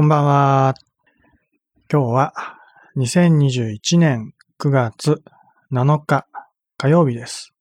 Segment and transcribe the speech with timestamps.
[0.00, 0.74] こんばんは。
[1.92, 2.32] 今日は
[2.96, 5.22] 2021年9月
[5.70, 6.26] 7日
[6.78, 7.52] 火曜日です。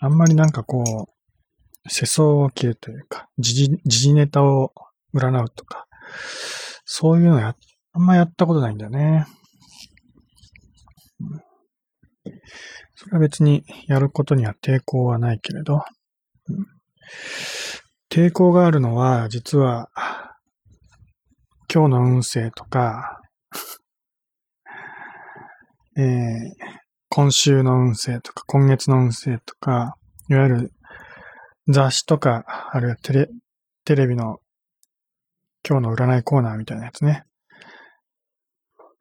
[0.00, 4.72] あんまりなんかこう、世相を切るというか、時事ネタを
[5.14, 5.86] 占うとか、
[6.86, 7.56] そういうのや、
[7.92, 9.26] あんまやったことないんだよね。
[12.94, 15.84] それは別にやることには抵抗はないけれど、
[18.08, 19.90] 抵抗があるのは、実は、
[21.74, 23.22] 今日の運勢とか、
[25.96, 26.82] えー
[27.14, 29.98] 今週の運勢とか、今月の運勢とか、
[30.30, 30.72] いわゆる
[31.68, 33.28] 雑誌とか、あるいはテレ、
[33.84, 34.40] テレビの
[35.68, 37.26] 今日の占いコーナーみたいなやつね。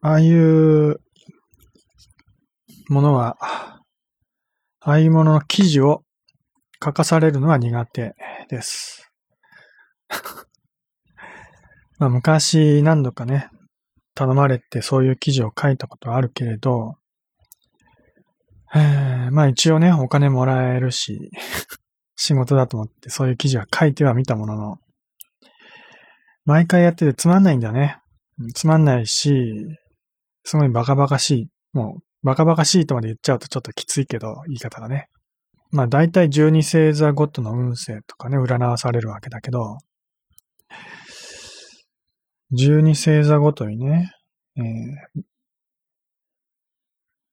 [0.02, 1.00] ああいう
[2.90, 3.38] ものは、
[4.82, 6.04] ああいうものの記事を
[6.84, 8.14] 書かされるのは苦手
[8.50, 9.10] です。
[12.02, 13.48] まあ昔何度かね、
[14.16, 16.96] 頼まれてそういう記事を書いたことあるけれど、
[18.74, 21.30] えまあ一応ね、お金もらえるし、
[22.18, 24.78] 仕事だと思ってそういう記事は書いてはみたものの、
[26.44, 27.98] 毎回やっててつまんないんだよね。
[28.56, 29.54] つまんないし、
[30.44, 31.50] すごいバカバカしい。
[31.72, 35.10] もう、バカバカしいとまで言っちゃうとちょっときついけど、言い方がね。
[35.70, 39.78] まあ大体12星座ごとの運勢とかね、占わされるわけだけど、
[42.54, 44.12] 12星座ごとにね、
[44.58, 45.22] えー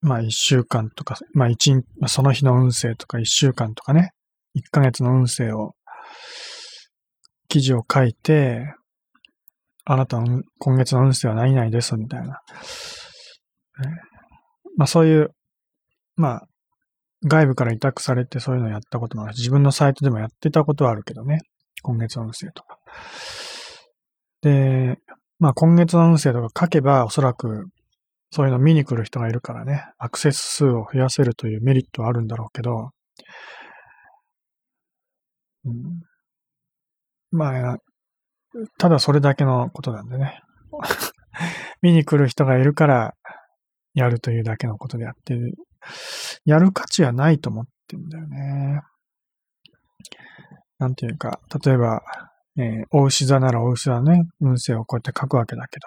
[0.00, 4.12] まあ一週間とか、まあ一、まあその日の運勢とか一週間とかね、
[4.55, 5.74] 一ヶ月の運勢を、
[7.48, 8.62] 記事を書いて、
[9.84, 12.41] あなたの今月の運勢は何々です、みたいな。
[13.84, 14.08] えー
[14.77, 15.34] まあそういう、
[16.14, 16.48] まあ、
[17.24, 21.41] 外部から委託されてそういうのをやったこともあるし、自分のサイトでもやってたことはあるけどね。
[21.83, 22.78] 今月の運勢とか。
[24.42, 24.98] で、
[25.39, 27.69] まあ今月の運勢とか書けばおそらく
[28.31, 32.90] そういうの見に来る人がいるからね、アクセス数を増やせるというメリットはあるんだろうけど、
[35.64, 36.02] うん、
[37.30, 37.79] まあ、
[38.79, 40.42] ただそれだけのことなんでね。
[41.80, 43.14] 見に来る人がいるから
[43.95, 45.39] やるというだけのことであって、
[46.45, 48.83] やる価値はないと思ってんだよね。
[50.79, 52.02] なんていうか、例えば、
[52.58, 55.79] えー、大牛座なら大牛座ね、運勢をこうやって書くわけだけ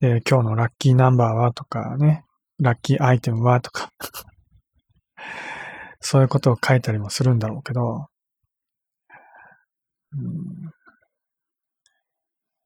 [0.00, 2.24] ど、で、今日のラッキーナンバーはとかね、
[2.58, 3.90] ラッキーアイテムはとか、
[6.00, 8.08] そういうことを書いたりもするんだろうけど、
[10.14, 10.70] うん、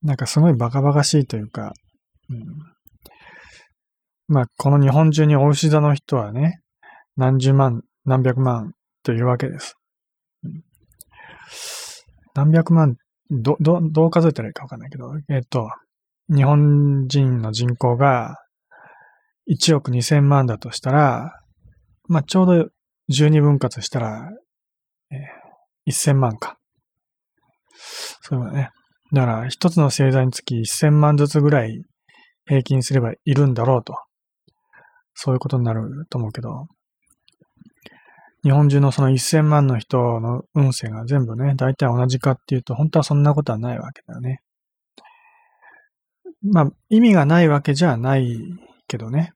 [0.02, 1.74] なんかすごいバカバカしいというか、
[2.30, 2.42] うん、
[4.28, 6.60] まあ、この日本中に大牛座の人はね、
[7.16, 8.72] 何十万、何百万
[9.02, 9.76] というわけです。
[10.42, 10.64] うん。
[12.34, 12.96] 何百万、
[13.30, 15.68] ど、ど、どう数えたらいいかわかんないけど、えっと、
[16.34, 18.36] 日本人の人口が
[19.50, 21.40] 1億2000万だとしたら、
[22.08, 22.68] まあ、ちょうど
[23.12, 24.30] 12分割したら、
[25.10, 25.46] えー
[25.88, 26.58] 1000万か。
[28.22, 28.70] そうだね。
[29.12, 31.82] だから、一つの星座につき1000万ずつぐらい
[32.46, 33.94] 平均すればいるんだろうと。
[35.14, 36.66] そういうことになると思うけど、
[38.46, 44.40] 日本中のその1000万の人の運勢が全部ね、大体同じかっていうと、本当はそんなことはないわけだよね。
[46.42, 48.38] まあ、意味がないわけじゃない
[48.86, 49.32] けどね。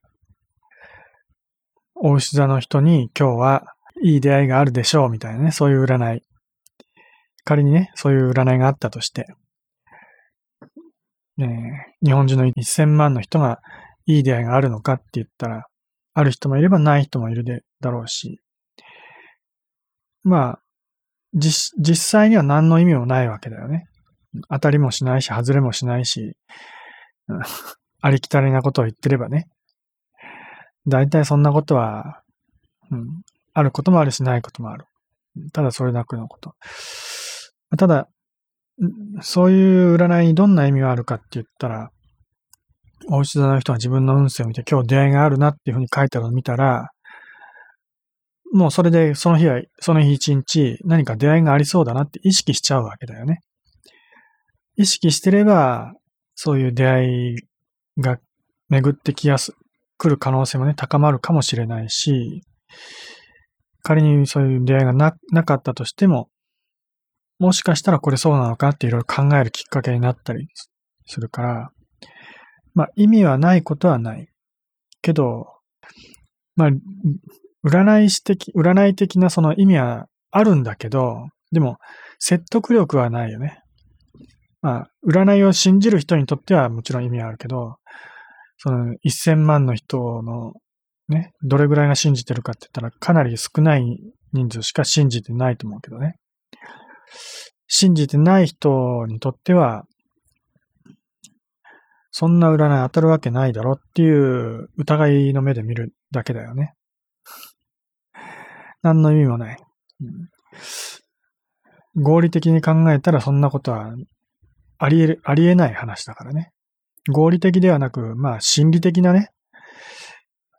[1.97, 3.65] 大牛座の人に今日は
[4.01, 6.23] いい出会いがあるでしょうみたいなね、そういう占い。
[7.43, 9.27] 仮にね、そういう占いがあったとして、
[11.37, 13.59] ね日本中の1000万の人が
[14.07, 15.67] いい出会いがあるのかって言ったら、
[16.15, 18.41] ある人もいればない人もいるでだろうし、
[20.23, 20.61] まあ、
[21.35, 23.87] 実、実際には何の意味もないわけだよね。
[24.49, 26.37] 当たりもしないし、外れもしないし、
[28.01, 29.49] ありきたりなことを言ってればね。
[30.87, 32.23] 大体そんなことは、
[32.91, 33.23] うん、
[33.53, 34.87] あることもあるし、ないこともある。
[35.53, 36.55] ただそれだけのこと。
[37.77, 38.09] ただ、
[39.21, 41.91] そういう占いにどんな意味があるかって言ったら、
[43.09, 46.91] お牛座の人が自分の運勢を見て今日出会いがあるなっていうふうに書いてあるのを見たら、
[48.53, 53.41] もうそれでその日は、その日一日何か出会いがありそうだなって意識しちゃうわけだよね。
[54.77, 55.93] 意識してれば、
[56.35, 57.37] そういう出会い
[58.01, 58.19] が
[58.69, 59.53] 巡ってきやす、
[59.99, 62.43] 来る可能性もね、高まるかもしれないし、
[63.83, 66.29] 仮にそういう出会いがな、なかったとしても、
[67.39, 70.49] もしかしたらこれそうなのかっていろいろ考えるきっかけになったり
[71.07, 71.71] するから、
[72.75, 74.29] まあ意味はないことはない。
[75.03, 75.47] けど、
[76.57, 76.71] まあ、
[77.65, 81.79] 占い師的、占い的なその意味はあるんだけど、でも
[82.19, 83.61] 説得力はないよね。
[84.63, 87.77] まあ、占いを信じる人にとってはもちろん意味はあるけど、
[88.59, 90.53] その1000万の人の
[91.09, 93.99] ね、どれぐらいが信じてるかって言ったらかなり少ない
[94.33, 96.17] 人数しか信じてないと思うけどね。
[97.67, 99.85] 信じてない人にとっては、
[102.13, 106.75] そんな占い当たるわけないだろっていう疑いの目で見るだけだよね。
[108.83, 109.59] 何の意味もない。
[110.01, 110.29] うん
[111.97, 113.93] 合理的に考えたらそんなことは
[114.79, 116.51] ありえありえない話だからね。
[117.09, 119.31] 合理的ではなく、まあ心理的なね、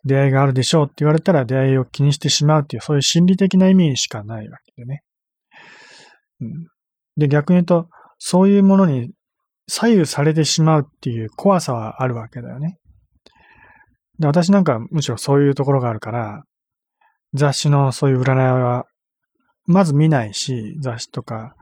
[0.03, 5.03] 出会いがあるでしょうって言われたら出会いを気にしてしまうっていう、そういう心理的な意味しかないわけでね。
[6.41, 6.67] うん、
[7.17, 9.11] で、逆に言うと、そういうものに
[9.67, 12.77] 左右されてしまうっていう怖さはあるわけだよね。
[14.19, 16.43] で、私なんかむしろそういうところがあるから、
[17.33, 18.85] 雑誌のそういう占いは、
[19.65, 21.55] まず見ないし、雑誌とか、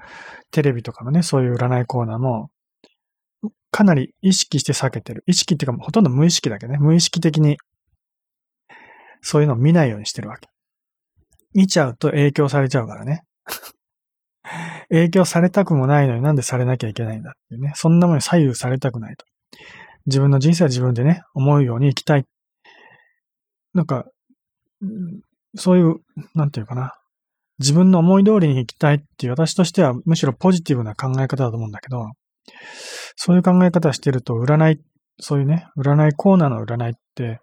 [0.51, 2.49] テレビとかのね、そういう占いコーナーも、
[3.71, 5.23] かなり意識して避けてる。
[5.27, 6.79] 意識っていうか、ほとんど無意識だけどね。
[6.79, 7.57] 無意識的に、
[9.21, 10.49] そういうのを見ないようにしてるわけ。
[11.53, 13.23] 見ちゃうと影響されちゃうからね。
[14.89, 17.73] 影響されたくもないのになんでされなきゃいけないんだっていうね。
[17.75, 19.25] そんなものに左右されたくないと。
[20.05, 22.25] 自分の人生は自分でね、思うように生きたい。
[23.73, 24.07] なんか、
[25.55, 25.95] そういう、
[26.35, 26.93] なんていうかな。
[27.59, 32.05] 自分の思い通りに生きたいっていう私としてはむしろポジティブな考え方だと思うんだけど、
[33.15, 34.79] そういう考え方してると占い、
[35.19, 37.41] そういうね、占いコーナーの占いって、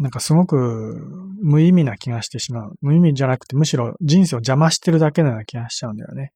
[0.00, 0.96] なんかすごく
[1.42, 2.72] 無意味な気がしてしまう。
[2.80, 6.32] 無意味じゃなくてむしろ人生を邪魔してるだけのような気がしちゃうんだよね。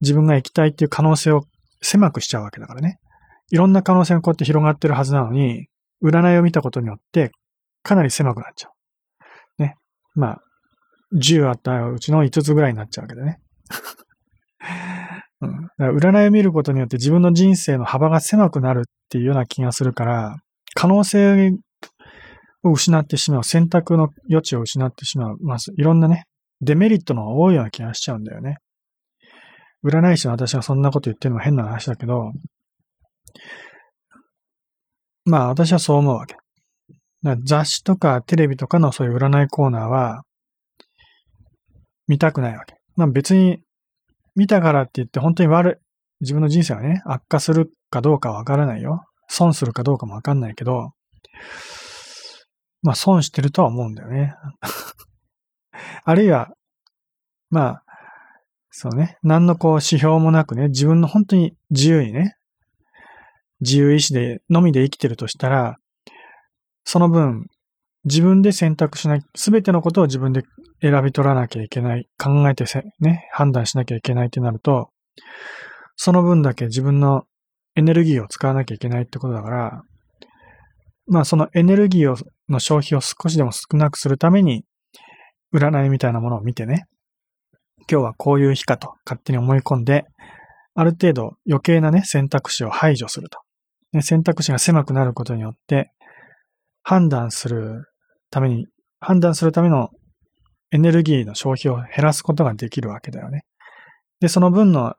[0.00, 1.44] 自分が生きたいっていう可能性を
[1.82, 2.98] 狭くしちゃうわけだからね。
[3.50, 5.68] いろんな可能性がこうやって広がってるはずなのに、
[6.02, 7.32] 占いを見たことによって
[7.82, 8.72] かなり狭くなっちゃう。
[10.18, 10.42] まあ、
[11.14, 13.40] 10あったらうちの5つぐらいになっちゃうわけでね。
[15.40, 20.36] うん、だから占いを見ることによって自分の人生の幅が狭くなるっていうような気がするから、
[20.74, 21.52] 可能性
[22.64, 26.24] を失ってしまう、選択の余地を失ってしまう、まずいろんなね、
[26.60, 28.56] デメリットの多いような気がしちゃうんだよね。
[29.84, 32.32] 占い師の私がそんなこと言ってるのは変な話だけど、
[35.24, 36.34] まあ私はそう思うわけ。
[37.22, 40.22] 雑誌とかテレビとかのそういう占いコーナーは
[42.06, 42.76] 見たくないわけ。
[42.96, 43.60] まあ別に
[44.34, 45.84] 見たからって言って本当に悪い、
[46.20, 49.04] 自分の人生がね、悪化するかどうかわからないよ。
[49.28, 50.92] 損するかどうかもわかんないけど、
[52.82, 54.34] まあ損してるとは思うんだよね。
[56.04, 56.50] あるいは、
[57.50, 57.84] まあ、
[58.70, 62.36] そうね、何のこう指標もなくね、自分の本当に自由にね、
[63.60, 65.78] 自由意志で、のみで生きてるとしたら、
[66.90, 67.48] その分、
[68.04, 70.44] 自分で選択しない、すべてのことを自分で
[70.80, 72.64] 選び取らなきゃいけない、考えて
[72.98, 74.88] ね、判断しなきゃいけないってなると、
[75.96, 77.24] その分だけ自分の
[77.76, 79.82] エネルギーを使わなきゃいけないってことだから、
[81.08, 82.16] まあそのエネルギーを
[82.48, 84.64] の消費を少しでも少なくするために、
[85.52, 86.86] 占いみたいなものを見てね、
[87.80, 90.06] 今日はこういう日かと勝手に思い込んで、
[90.74, 93.40] ある程度余計なね、選択肢を排除すると。
[93.92, 95.92] ね、選択肢が狭くなることによって、
[96.88, 97.84] 判断する
[98.30, 98.66] ために、
[98.98, 99.90] 判断するための
[100.70, 103.42] エネルギーの消費を減らすことができるわけだよね。
[104.20, 104.94] で、その分の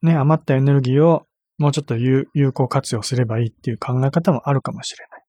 [0.00, 1.26] ね、余ったエネルギーを
[1.58, 5.22] もうちょっと有効活用すればいいっていう考え方もあるかもしれない。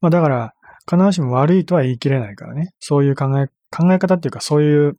[0.00, 0.54] まあだから、
[0.90, 2.72] 必ずしも悪いとは言い切れないからね。
[2.80, 4.98] そういう考え、考え方っていうか、そういう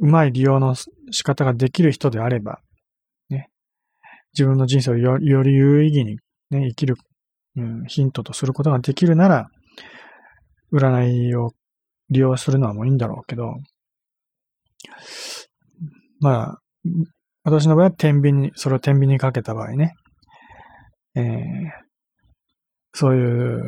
[0.00, 2.58] うまい利用の仕方ができる人であれば、
[3.30, 3.50] ね、
[4.32, 6.18] 自分の人生をより有意義に、
[6.50, 6.96] ね、生きる、
[7.56, 9.48] うん、ヒントとすることができるなら、
[10.72, 11.52] 占いを
[12.10, 13.54] 利用するのはもういいんだろうけど、
[16.20, 16.60] まあ、
[17.44, 19.94] 私の場合は天秤に、それを天秤にかけた場合ね、
[21.14, 21.24] えー、
[22.92, 23.62] そういう、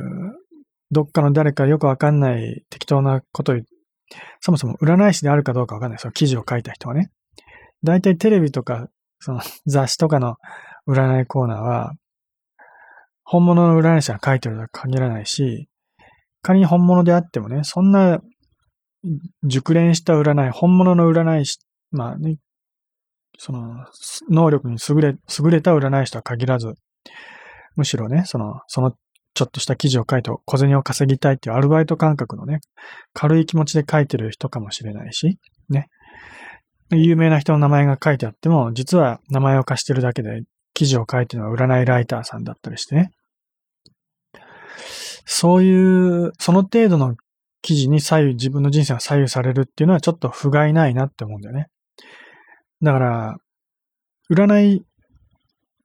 [0.91, 3.57] どっかの誰かよくわかんない適当なことを
[4.41, 5.99] そもそも占い師であるかどうかわかんない。
[5.99, 7.11] その記事を書いた人はね。
[7.83, 8.89] 大体テレビとか、
[9.19, 10.37] その雑誌とかの
[10.89, 11.93] 占いコーナーは、
[13.27, 15.69] 本物の占い師が書いてるとは限らないし、
[16.43, 18.21] 仮に本物であってもね、そんな
[19.43, 21.59] 熟練した占い、本物の占い師、
[21.91, 22.39] まあね、
[23.37, 23.85] その、
[24.31, 26.75] 能力に優れ、優れた占い師とは限らず、
[27.75, 28.93] むしろね、その、その
[29.35, 32.61] ちょっとした記事を書いて小銭を稼ぎたいっていうアルバイト感覚のね、
[33.13, 35.89] 軽い気持ちで書いてる人かもしれないし、ね。
[36.91, 40.43] 有名な人の名前が書いてあっても、実は名前を貸してるだけで
[40.73, 43.11] 記事を書いてるのは占いライターさんだったりしてね。
[45.25, 47.17] そういう、その程度の
[47.63, 51.69] 記事に左右、自分の人生が左右されるっていうのはちょっと不甲斐ないなって思うんだよね。
[52.83, 53.37] だから、
[54.31, 54.85] 占い、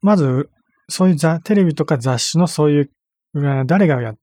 [0.01, 0.50] まず、
[0.89, 2.91] そういうザテレビとか雑誌のそういう
[3.36, 4.13] 占い、誰がや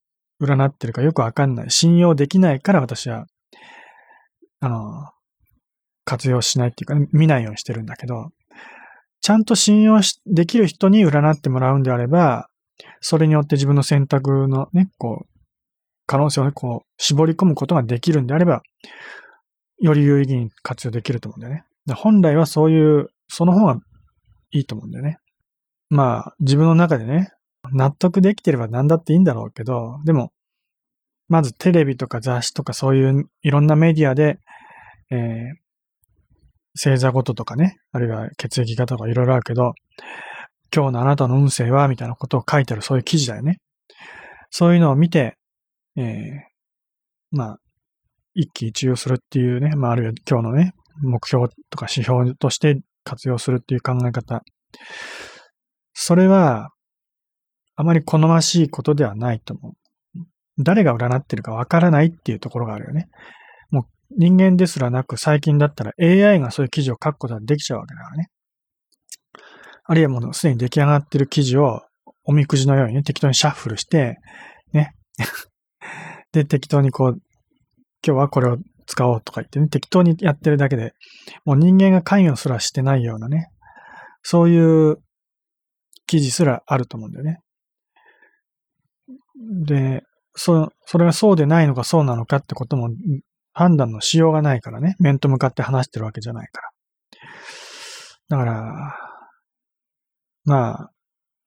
[0.41, 1.71] 占ってるかよくわかんない。
[1.71, 3.27] 信用できないから私は、
[4.61, 5.11] あの、
[6.05, 8.31] 活用しないっていうか、見ないようにしてるんだけど、
[9.21, 12.48] ちゃんと信用できる人に占ってもらうんであれば、
[13.01, 15.39] それによって自分の選択のね、こう、
[16.07, 18.63] 可能性をね、こう、絞り込むことができるんであれば、
[19.81, 21.65] より有意義に活用できると思うんだよね。
[21.95, 23.79] 本来はそういう、その方が
[24.51, 25.19] いいと思うんだよね。
[25.91, 27.33] まあ、自分の中でね、
[27.73, 30.33] 納得できてれば何だっていいんだろうけど、でも、
[31.29, 34.39] まずテレビとか雑誌とかそういういろんなメディアで、
[35.11, 35.57] えー、
[36.75, 39.75] 星座ごととかね、あるいは血液型とかいろいろあるけど、
[40.75, 43.59] 今日のあなたの運勢は、みたいなことを書いてあるそういう記事だよね。
[44.51, 45.37] そういうのを見て、
[45.97, 47.59] えー、まあ、
[48.35, 50.73] 一喜一憂するっていうね、まあ、あるいは今日のね、
[51.03, 54.43] 目標とか指標として活用するっていう考え方。
[55.93, 56.71] それは、
[57.77, 59.73] あまり好ましいことではないと思う。
[60.59, 63.09] 誰が占ってるかわからないっていうところがあるよね。
[63.71, 63.85] もう
[64.17, 68.31] 人間ですらなく最近だったら AI がそういう記事を書くことができちゃうわけだからね。
[69.89, 71.81] あるいはもうすでに出来上がってる記事を
[72.25, 74.19] おみくじのようにね、適当にシャッフルして、
[74.75, 74.93] ね。
[76.31, 77.23] で、適当にこう、
[78.07, 80.93] 今日はこれを使おうとか言ってね、適当にやってるだけで、
[81.47, 83.49] もう人間が関与すらしてないようなね、
[84.23, 84.99] そういう
[86.07, 87.41] 記事すらあると思うんだよね。
[89.65, 90.03] で、
[90.35, 92.91] そ、それがそうでないのかそうなのかってことも
[93.55, 94.97] 判断のしようがないからね。
[94.99, 96.69] 面と向かって話してるわけじゃないから。
[98.29, 98.95] だから、
[100.45, 100.91] まあ、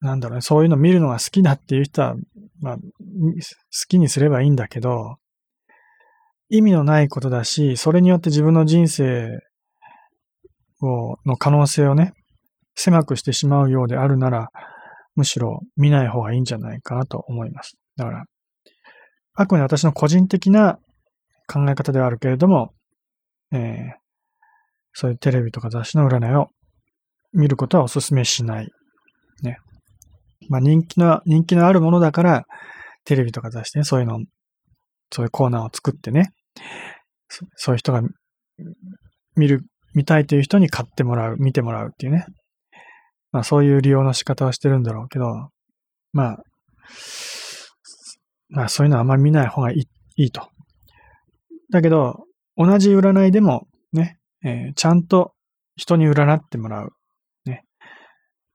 [0.00, 2.16] なんだろうね、そういうの見るのが好きだっていう人は、
[2.60, 2.82] まあ、好
[3.88, 5.16] きにすればいいんだけど、
[6.48, 9.38] 意味のないことだし、それによって自分の人生
[10.82, 12.12] を、の可能性をね、
[12.74, 14.48] 狭くしてしまうようであるなら、
[15.14, 17.76] むしろ見ない方がいいんじゃないかなと思います。
[17.96, 18.24] だから、
[19.34, 20.78] あくまで私の個人的な
[21.46, 22.72] 考え方ではあるけれども、
[23.52, 23.92] えー、
[24.92, 26.48] そういうテレビとか雑誌の占いを
[27.32, 28.70] 見ることはお勧めしない。
[29.42, 29.58] ね。
[30.48, 32.44] まあ人気の、人気のあるものだから、
[33.04, 34.20] テレビとか雑誌ね、そういうの、
[35.10, 36.32] そういうコーナーを作ってね、
[37.56, 38.02] そういう人が
[39.36, 39.62] 見る、
[39.94, 42.26] 見たいという人に買ってもらう、見てもらうっていうね。
[43.30, 45.24] まあそういう利用の仕方をしてるんだろうけど、
[46.12, 46.42] まあ、
[48.50, 49.86] まあそういうのはあんまり見ない方がいい
[50.16, 50.48] いいと。
[51.70, 52.24] だけど、
[52.56, 55.32] 同じ占いでもね、えー、ちゃんと
[55.76, 56.90] 人に占ってもらう。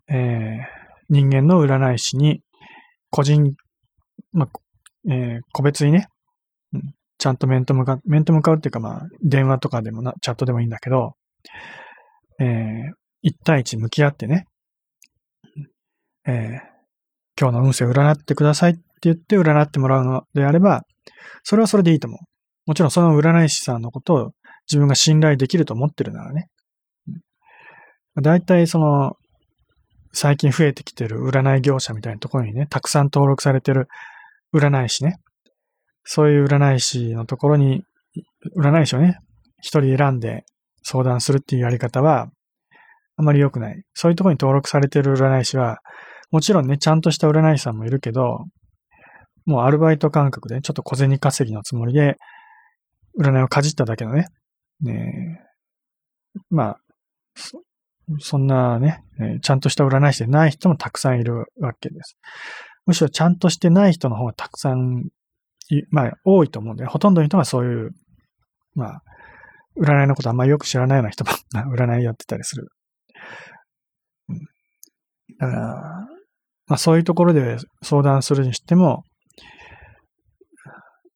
[0.10, 0.58] えー、
[1.10, 2.42] 人間の占い師に
[3.10, 3.56] 個人、
[4.32, 4.60] まあ、
[5.10, 6.08] えー、個別にね、
[6.74, 6.82] うん、
[7.18, 11.14] ちゃんと面と向かう、面と向かうっていうかまあ、電話とかでもな、チャットでもいいんだけど、
[12.40, 14.46] えー、一対一向き合ってね、
[16.28, 16.60] えー、
[17.40, 20.84] 今日の運勢を占ってくださいって言って占ってもらうのであれば、
[21.44, 22.20] それはそれでいいと思う。
[22.66, 24.32] もちろんその占い師さんのことを
[24.70, 26.50] 自分が信頼できると思ってるならね。
[28.22, 29.16] 大体その、
[30.14, 33.88] 最近増えてきてる占い業者みたいなところにね、たくさん登録されてる
[34.54, 35.20] 占い師ね。
[36.04, 37.84] そういう占い師のところに、
[38.58, 39.20] 占い師をね、
[39.62, 40.46] 一人選んで
[40.84, 42.30] 相談するっていうやり方は、
[43.18, 43.84] あまり良くない。
[43.94, 45.80] そういうところに登録されてる占い師は、
[46.32, 48.46] もちろんね、ちゃんとした占い師さんもいるけど、
[49.46, 52.18] もうアルバイト感覚で、ちょっと小銭稼ぎのつもりで、
[53.20, 54.28] 占いをかじっただけのね、
[54.82, 55.42] ね
[56.50, 56.80] まあ、
[58.20, 59.04] そ、んなね、
[59.42, 62.18] ちゃんとした占い師でない人もたくさんいるわけです。
[62.86, 65.10] むしろちゃんとしてない人の方がたくさん、
[65.90, 67.92] まあ、多いと思うんで、ほとんどの人がそういう、
[68.76, 69.02] まあ、
[69.80, 71.32] 占いのことあんまよく知らないような人も
[71.76, 72.70] 占いやってたりする。
[74.30, 74.40] うん、
[75.40, 76.08] だから、
[76.68, 79.04] まあそういうところで相談するにしても、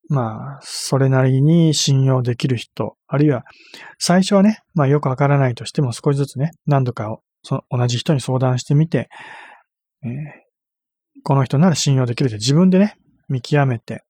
[0.09, 3.43] まあ、それなりに信用できる人、あるいは、
[3.99, 9.09] 最初はね、まあよくわからないとしても少しずつね、何度かをその同じ人に相談してみて、
[10.03, 10.11] えー、
[11.25, 12.95] この人なら信用できるって自分でね、
[13.27, 14.05] 見極めて、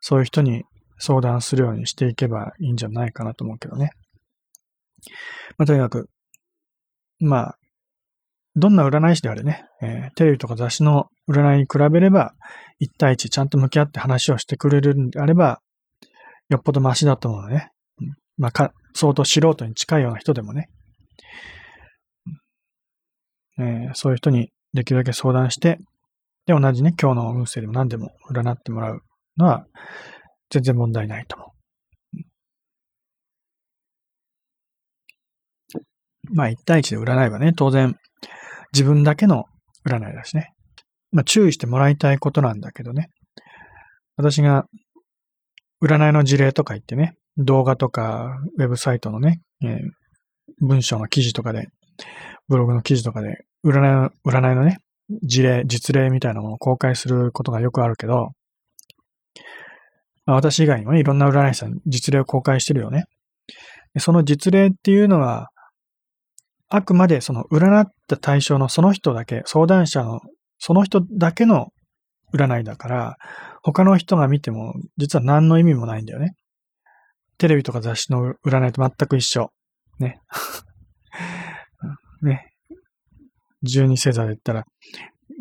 [0.00, 0.64] そういう人に
[0.98, 3.92] 相談するようにしていけばいいんじゃないかなと思うけどね。
[5.56, 6.10] まあ、とにかく、
[7.20, 7.58] まあ、
[8.56, 12.34] どんな占い師であれね、えー、テレビとか雑誌の占いに比べれば、
[12.80, 15.60] 一対一ちゃんと向き合って話をしてくれるんであれば、
[16.48, 17.70] よっぽどマシだと思うのね。
[18.38, 20.68] まあか、相当素人に近いような人でもね、
[23.58, 25.78] えー、そういう人にできるだけ相談して、
[26.46, 29.00] で、同じね、今日の運勢でも何でも占ってもらう
[29.36, 29.66] のは、
[30.50, 31.48] 全然問題ないと思う。
[36.34, 37.96] まあ一対一で占いはね、当然
[38.72, 39.44] 自分だけの
[39.86, 40.52] 占いだしね。
[41.10, 43.08] まあ注意してもらいたいことなんだけどね。
[44.16, 44.66] 私が
[45.82, 49.78] 占いの事例とか言ってね、動画とかウェブサイトのね、えー、
[50.60, 51.68] 文章の記事とかで、
[52.48, 54.78] ブログの記事とかで占い、占いのね、
[55.22, 58.32] 事例、実例みたいなものを公開することがよくあるけど、
[60.26, 63.04] まあ、私以外にもね、いろんな占い師さん実例を公開してるよね。
[63.98, 65.48] その実例っていうのは、
[66.68, 70.20] あくまでその占った対象のその人だけ、相談者の
[70.58, 71.68] その人だけの
[72.34, 73.16] 占いだから、
[73.62, 76.34] 他の人が見ても実は何の意味もないんだよね。
[77.38, 79.50] テレビとか雑誌の占いと全く一緒。
[79.98, 80.20] ね。
[82.22, 82.52] ね。
[83.64, 84.64] 12星座で言ったら、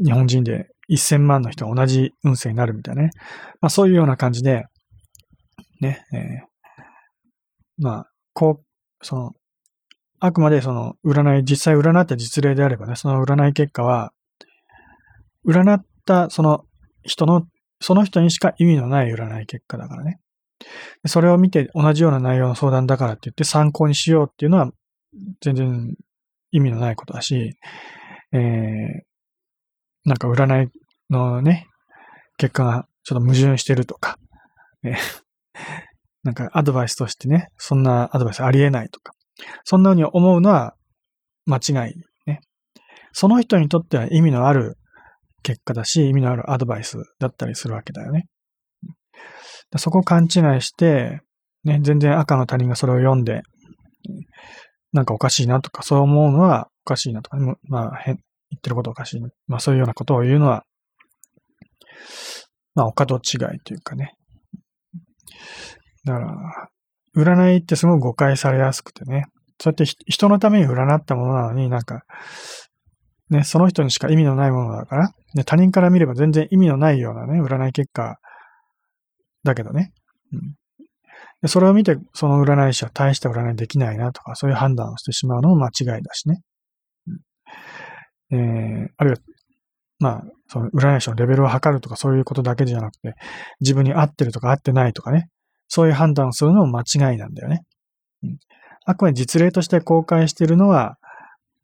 [0.03, 3.09] 日本人で1000万の人が同じ運勢になるみたいなね。
[3.61, 4.65] まあそういうような感じで、
[5.81, 9.31] ね、えー、まあ、こう、その、
[10.19, 14.11] あくまでその占い、実際占った実例であればね、その占い結果は、
[15.47, 16.65] 占ったその
[17.03, 17.43] 人の、
[17.79, 20.19] その人にしか意味のない占い結果だからね。
[21.05, 24.71] それを見て同じような内容の相談だからって言って参考にしようっていうのは
[25.41, 25.95] 全然
[26.51, 27.57] 意味のないことだし、
[28.33, 28.39] えー、
[30.05, 30.69] なんか占い
[31.09, 31.67] のね、
[32.37, 34.17] 結果がちょっと矛盾してるとか、
[34.83, 34.95] えー、
[36.23, 39.13] なんかアドバイスとしてね、そんなアドバイスありえないとか、
[39.63, 40.75] そんな風に思うのは
[41.45, 41.95] 間違い
[42.25, 42.41] ね。
[43.13, 44.77] その人にとっては意味のある
[45.43, 48.27] 結果だし、意味のあるアドバイスだったりするわけだよね。
[49.75, 51.21] そこを勘違いして、
[51.63, 53.41] ね、全然赤の他人がそれを読んで、
[54.93, 58.15] なんかおかしいなとか、そう思うのはおかしいなとか、まあ、変、
[58.50, 59.29] 言ってることおかしいな。
[59.47, 60.63] まあそういうようなことを言うのは、
[62.75, 64.13] まあお門違いというかね。
[66.05, 66.36] だから、
[67.17, 69.25] 占いってすごく誤解されやすくてね。
[69.59, 72.03] そうやって人のために占ったものなのになんか、
[73.29, 78.19] ね、その人にしか意味のないものだから、ね、他人から見れば全然意味のないようなね、占い結果
[79.47, 79.91] だけどね。
[80.31, 80.55] うん、
[81.41, 86.41] でそれを見て、その占い師は大した占いできないなとか、そういう判断をしてしまうのも間違いだしね。
[88.29, 89.19] うん、えー、あるいは、
[89.99, 93.15] まあ、その占い師のレベルを測るとかそういうことだけじゃなくて、
[93.62, 95.29] 自分に合ってるとか合ってないとかね、
[95.67, 96.81] そういう判断をするのも間
[97.12, 97.63] 違いなんだよね。
[98.23, 98.38] うん、
[98.86, 100.97] あくまで実例として公開しているのは、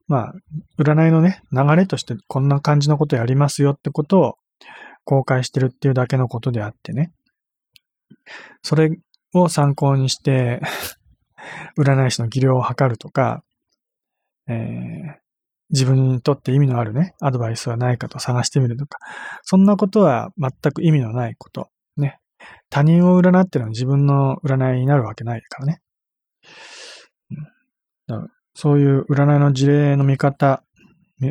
[0.07, 0.33] まあ、
[0.77, 4.35] 占いのね、流れとしてこんな感じのことやりますよってことを
[5.05, 7.11] 公開してるっていうだけのことであってね。
[8.61, 8.91] それ
[9.33, 10.61] を参考にして
[11.77, 13.43] 占い師の技量を測るとか、
[14.47, 15.15] えー、
[15.69, 18.99] 自分にとって意味のあるね、アドバイスはないかと探してみるとか、
[19.41, 21.69] そんなことは全く意味のないこと。
[21.97, 22.19] ね。
[22.69, 25.81] 他人を占ってるのは自分の占いになるわけないからね。
[28.09, 30.63] うん、そういう占いの事例の見方、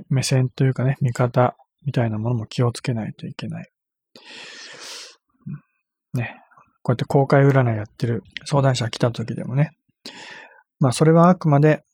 [0.08, 3.70] 目線というかね、見方みたいなものも気をつけないといけない。
[6.14, 6.41] ね。
[6.82, 9.70] こうやって公開占いやってる相談者来た時でもね。
[10.80, 11.84] まあそれはあくまで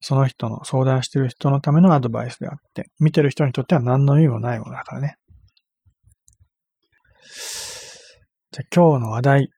[0.00, 5.16] その人の相談してる人のためのアドバイスであって、見てる人にとっては何の意味もないものだからね。
[8.52, 9.50] じゃ今日の話題。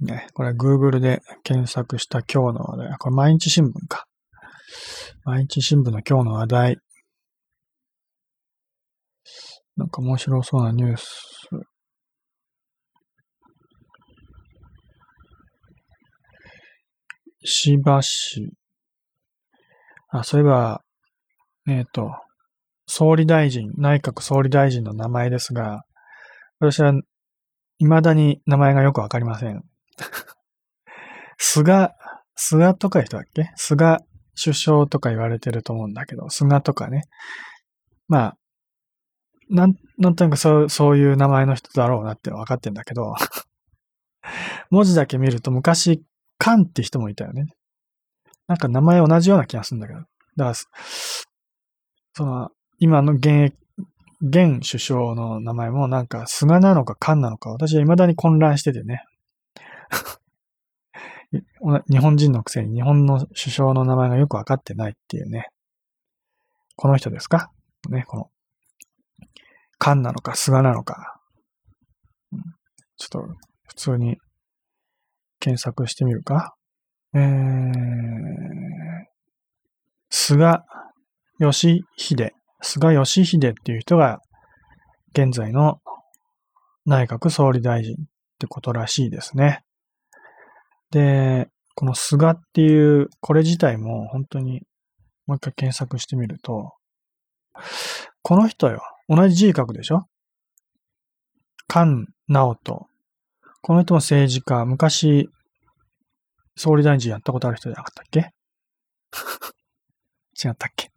[0.00, 2.96] ね、これ Google で検索した今日の話題。
[2.98, 4.06] これ毎日新聞か。
[5.24, 6.78] 毎日新聞の今日の話題。
[9.76, 11.42] なんか面白そうなニュース。
[17.42, 18.52] 石破氏。
[20.08, 20.82] あ、そういえば、
[21.68, 22.10] えっ、ー、と、
[22.86, 25.84] 総理大臣、内閣総理大臣の名前ですが、
[26.58, 26.92] 私は
[27.78, 29.64] 未だに名前がよくわかりません。
[31.38, 31.90] 菅、
[32.34, 33.50] 菅とかいう人だっけ？
[33.56, 33.98] 菅
[34.40, 37.02] 首相とか言われてると思うんだけど、菅とかね。
[38.08, 38.38] まあ、
[39.50, 43.14] なん、なんとなくそう、そういう名前の人だろうなって分かってんだけど、
[44.70, 46.02] 文字だけ見ると昔、
[46.42, 47.46] カンって人もいたよね。
[48.48, 50.00] なんか名前同じような気がするんだけど。
[50.00, 50.66] だから、そ
[52.26, 52.50] の、
[52.80, 53.56] 今の現役、
[54.20, 59.04] 現首相の名前もなんか菅なのかカンなのか私は未だに混乱しててね。
[61.88, 65.46] 日本人のくせに日本の首相の名前がよくわかってないっていうね。
[66.74, 67.52] この人ですか？
[67.88, 68.30] ね、この、
[69.78, 71.20] カンなのか菅なのか。
[72.96, 73.36] ちょっと
[73.68, 74.18] 普通に
[75.42, 76.54] 検索してみるか。
[77.14, 77.22] えー、
[80.08, 80.60] 菅
[81.40, 82.32] 義偉。
[82.62, 84.20] 菅義偉っていう人が
[85.12, 85.80] 現在の
[86.86, 87.96] 内閣総理大臣っ
[88.38, 89.64] てことらしいですね。
[90.92, 94.62] で、この菅っていう、これ自体も本当に
[95.26, 96.72] もう一回検索してみると、
[98.22, 98.80] この人よ。
[99.08, 100.06] 同じ字書くでしょ
[101.68, 102.91] 菅直人。
[103.62, 104.64] この人も政治家。
[104.66, 105.28] 昔、
[106.56, 108.30] 総理大臣やったことある人じゃなかったっけ？
[110.48, 110.90] 違ったっけ？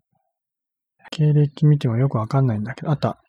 [1.12, 3.22] 経歴見てもよくわかんないんだけど、あった。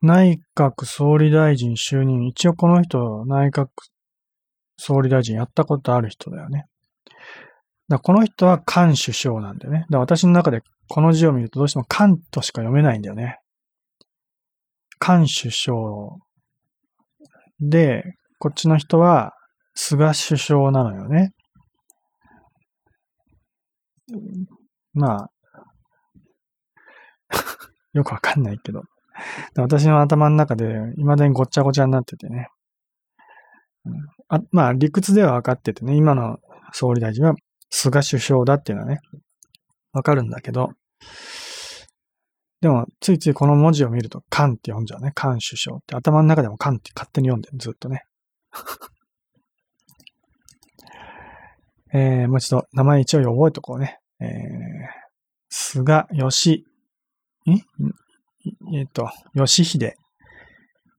[0.00, 2.26] 内閣総理大臣就任。
[2.28, 3.68] 一応この人、内閣
[4.76, 6.66] 総理大臣やったことある人だよね。
[7.88, 9.86] だこの人は菅首相なんだよね。
[9.90, 13.40] だ私の中でこの字を見るとどうしても菅としか読めないんだよね。
[15.00, 15.76] 菅首相
[17.58, 18.04] で、
[18.42, 19.34] こっちの人は
[19.76, 21.30] 菅首相なのよね。
[24.94, 25.30] まあ、
[27.94, 28.82] よくわかんないけど。
[29.54, 32.48] 私の頭の中で未だにごっちゃごちゃになっててね。
[34.26, 36.40] あまあ、理屈では分かっててね、今の
[36.72, 37.34] 総理大臣は
[37.70, 38.98] 菅首相だっていうのはね、
[39.92, 40.72] わかるんだけど、
[42.60, 45.12] でも、ついついこの文字を見ると、カンって読んじゃうね。
[45.14, 48.02] カン首相って頭の中でもカンって勝手に読んでる、ずっとね。
[51.94, 53.98] えー、もう一度、名前一応覚えとこうね。
[54.20, 54.30] えー、
[55.48, 56.64] 菅義、
[57.46, 57.52] ん？
[58.74, 59.94] えっ、と、義秀。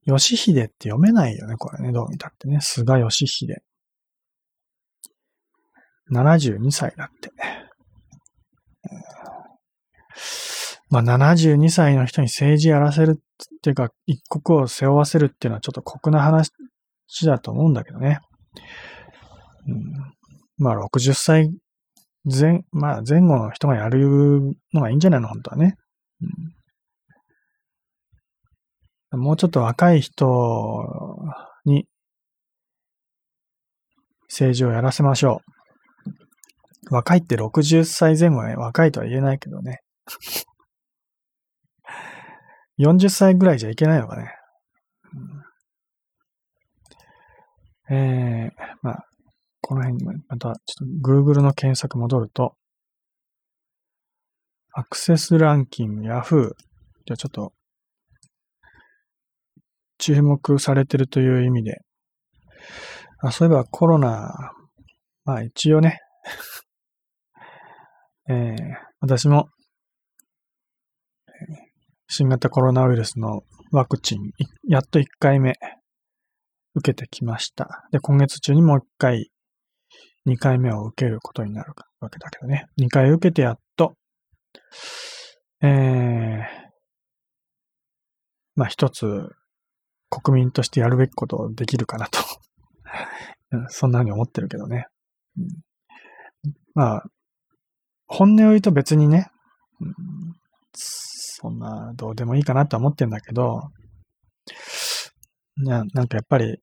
[0.06, 1.92] 義秀って読めないよね、これね。
[1.92, 2.60] どう見たってね。
[2.62, 3.64] 菅義秀。
[6.12, 7.32] 72歳だって。
[10.90, 16.52] まあ、72歳の人に政治やらせるっていうか、一国を背負わせるっていうのはちょっと酷な話
[17.22, 18.20] だと思うんだけどね。
[19.68, 20.14] うん、
[20.58, 21.52] まあ、60歳
[22.26, 25.76] 前、まあ、前後の人がやるのがいいんじゃないの、本当はね。
[29.12, 30.76] うん、もうちょっと若い人
[31.66, 31.86] に
[34.30, 35.54] 政治をやらせましょう。
[36.90, 39.82] 若いって60歳前後はね、若いとは言えないけどね。
[42.80, 44.34] 40歳ぐらいじゃいけないのかね。
[45.14, 45.43] うん、
[47.90, 49.06] えー、まあ、
[49.62, 52.56] この辺にまた、ちょっと Google の検索戻ると、
[54.74, 56.52] アクセスランキング、Yahoo。
[57.06, 57.54] じゃあちょっと、
[59.98, 61.82] 注目されてるという意味で、
[63.20, 64.52] あそういえばコロナ、
[65.26, 66.00] まあ一応ね、
[68.30, 68.56] えー、
[69.00, 69.50] 私も
[72.08, 74.32] 新型コロナウイルスのワクチン、
[74.68, 75.54] やっと1回目。
[76.76, 77.88] 受けてきました。
[77.92, 79.30] で、今月中にもう1回、
[80.28, 82.68] 2回目を受けることになるわけだけどね。
[82.80, 83.96] 2回受けてやっと、
[85.62, 86.40] えー、
[88.56, 89.06] まあ一つ
[90.10, 92.20] 国民としてやるべきことをできるかなと
[93.70, 94.88] そんなふうに思ってるけどね。
[95.38, 95.48] うん、
[96.74, 97.04] まあ、
[98.08, 99.30] 本音を言うと別にね、
[99.80, 100.44] うん
[101.44, 103.60] そんな、どうでもいいかなとは思ってんだけど、
[105.58, 106.58] ななんかやっぱり、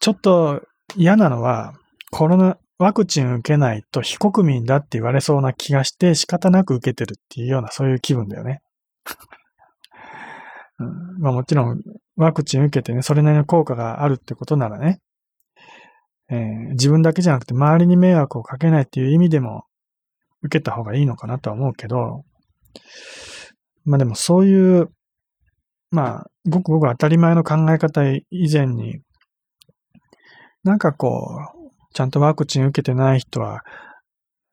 [0.00, 0.62] ちょっと
[0.96, 1.74] 嫌なのは、
[2.10, 8.60] コロナ、ワクチン受けないと非国民だって言われそうな気がして仕方なく受けてるっていうようなそういう気分だよね。
[10.80, 11.80] うん、まあもちろん
[12.16, 15.00] ワクチン受けてね、それなりの効果があるってことならね、
[16.28, 19.64] えー、自分だけじゃなくて周りに迷惑をかけないっていう意味でも
[20.42, 22.24] 受けた方がいいのかなとは思うけど、
[23.84, 24.90] まあでもそういう、
[25.92, 29.00] まあ、ごくごく当たり前の考え方以前に、
[30.64, 33.60] なんかこう、ちゃんとワクチン受けてない人は、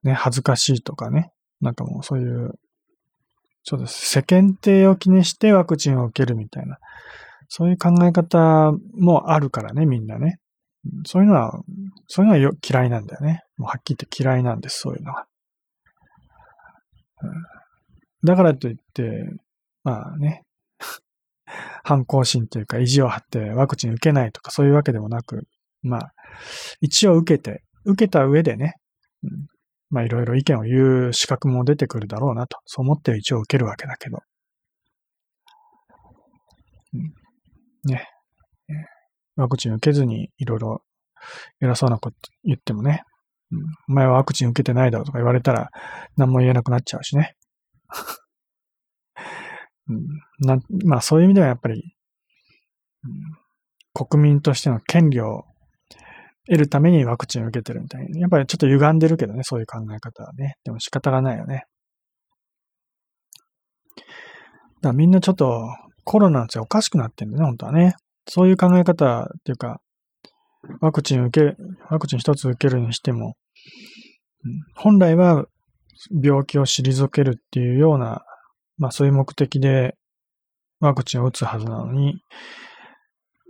[0.03, 2.51] ね、恥ずかしいとかね、なんかもうそういう、
[3.63, 4.09] そうです。
[4.09, 6.77] 世間体を気にしてワクチンを受けるみたいな、
[7.47, 10.39] そういう考え方もあるからね、みんなね。
[11.05, 11.61] そういうのは、
[12.07, 13.43] そういうのはよ嫌いなんだよね。
[13.57, 15.25] もうはっきり言って嫌いなんです、そういうのは。
[18.25, 19.29] だからといって、
[19.83, 20.43] まあね、
[21.83, 25.47] 反抗心というか意地を張ってワクチン受けないとかそういうわけでもなく、
[25.81, 26.13] まあ、
[26.81, 28.75] 一応受けて、受けた上でね、
[29.23, 29.47] うん、
[29.89, 34.19] まあいろいろ意見を言う資格も出てくるだろうなと、そう思って一応受けるわけだけど。
[36.93, 37.13] うん、
[37.91, 38.07] ね。
[39.35, 40.81] ワクチン受けずにいろいろ
[41.61, 43.03] 偉そうなこと言ってもね、
[43.51, 43.59] うん、
[43.89, 45.69] お前はワクチン受けてないだろうとか言われたら
[46.17, 47.35] 何も言えなくなっちゃうしね。
[49.89, 51.95] うん、なまあそういう意味ではやっぱり、
[53.03, 55.45] うん、国民としての権利を
[56.47, 58.19] 得るためにワクチンを受けてるみたいな。
[58.19, 60.55] やっぱりちょっと歪んでるけどね、そういう考え方はね。
[60.63, 61.65] でも仕方がないよね。
[63.95, 64.07] だか
[64.81, 65.67] らみんなちょっと
[66.03, 67.95] コロナのせいおかしくなってんだね、本当はね。
[68.27, 69.79] そういう考え方っていうか、
[70.81, 71.55] ワクチン受け、
[71.89, 73.35] ワクチン一つ受けるにしても、
[74.75, 75.45] 本来は
[76.23, 78.23] 病気を退けるっていうような、
[78.79, 79.95] まあそういう目的で
[80.79, 82.21] ワクチンを打つはずなのに、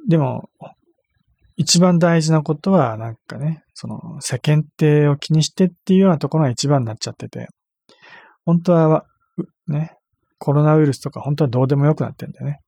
[0.08, 0.50] でも、
[1.56, 7.48] 一番大事なことは、なんかね、その世間体を気にしてっていうようなところが一番になっちゃってて、
[8.46, 9.06] 本当は、
[9.68, 9.96] ね、
[10.38, 12.62] コロナウイルスとか本当はどうでもよくなってんだよね。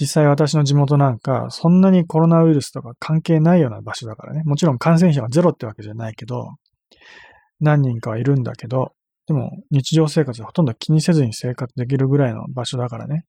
[0.00, 4.42] 実際私の地元なんか、そんなにコロナウイルスとか関係ないような場所だからね。
[4.44, 6.54] もちろん感染者はゼロってわけじゃないけど、
[7.60, 8.92] 何人かはいるんだけど、
[9.28, 13.24] でも日常生活でほとんど気にせずに生活できるぐらいの場所だからね。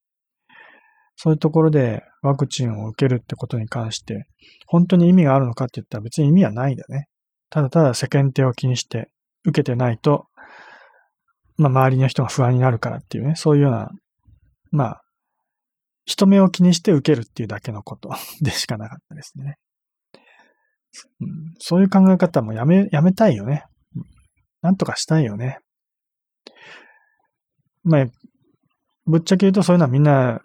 [1.17, 4.25] そういうところでワクチンを受けるってことに関して、
[4.65, 7.09] 本当に意味があるのかって言ったら別に意味はないんだね。
[7.49, 9.09] ただただ世間体を気にして
[9.45, 10.27] 受けてないと、
[11.57, 13.91] まあ周りの人が不安になるからっていうね、そういうような、
[14.71, 15.01] まあ
[16.05, 18.09] 人目を気にして受けるっていうだけのこと
[18.41, 19.57] でしかなかったですね。
[21.59, 23.65] そういう考え方もやめ、やめたいよね。
[24.61, 25.59] なんとかしたいよね。
[27.83, 28.05] まあ、
[29.05, 30.41] ぶっちゃけ言うとそういうのはみんな、